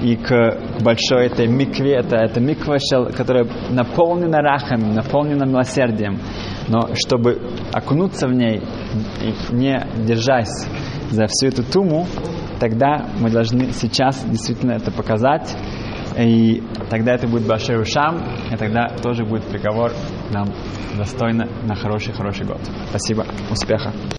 и 0.04 0.18
к 0.18 0.82
большой 0.84 1.28
этой 1.28 1.48
микве, 1.48 1.96
это, 1.96 2.18
это 2.18 2.42
миква, 2.42 2.78
которая 3.16 3.48
наполнена 3.70 4.42
рахами, 4.42 4.94
наполнена 4.94 5.46
милосердием, 5.46 6.20
но 6.68 6.90
чтобы 6.96 7.40
окунуться 7.72 8.28
в 8.28 8.34
ней 8.34 8.62
не 9.52 9.88
держась 10.06 10.68
за 11.10 11.28
всю 11.28 11.48
эту 11.48 11.64
туму, 11.64 12.06
тогда 12.60 13.06
мы 13.20 13.30
должны 13.30 13.72
сейчас 13.72 14.26
действительно 14.26 14.74
это 14.74 14.92
показать, 14.92 15.56
и 16.18 16.62
тогда 16.90 17.14
это 17.14 17.28
будет 17.28 17.48
большой 17.48 17.82
ушам, 17.82 18.24
и 18.52 18.58
тогда 18.58 18.90
тоже 19.02 19.24
будет 19.24 19.44
приговор 19.44 19.92
нам 20.34 20.48
достойно 20.98 21.48
на 21.64 21.76
хороший-хороший 21.76 22.46
год. 22.46 22.60
Спасибо, 22.90 23.26
успеха. 23.52 23.94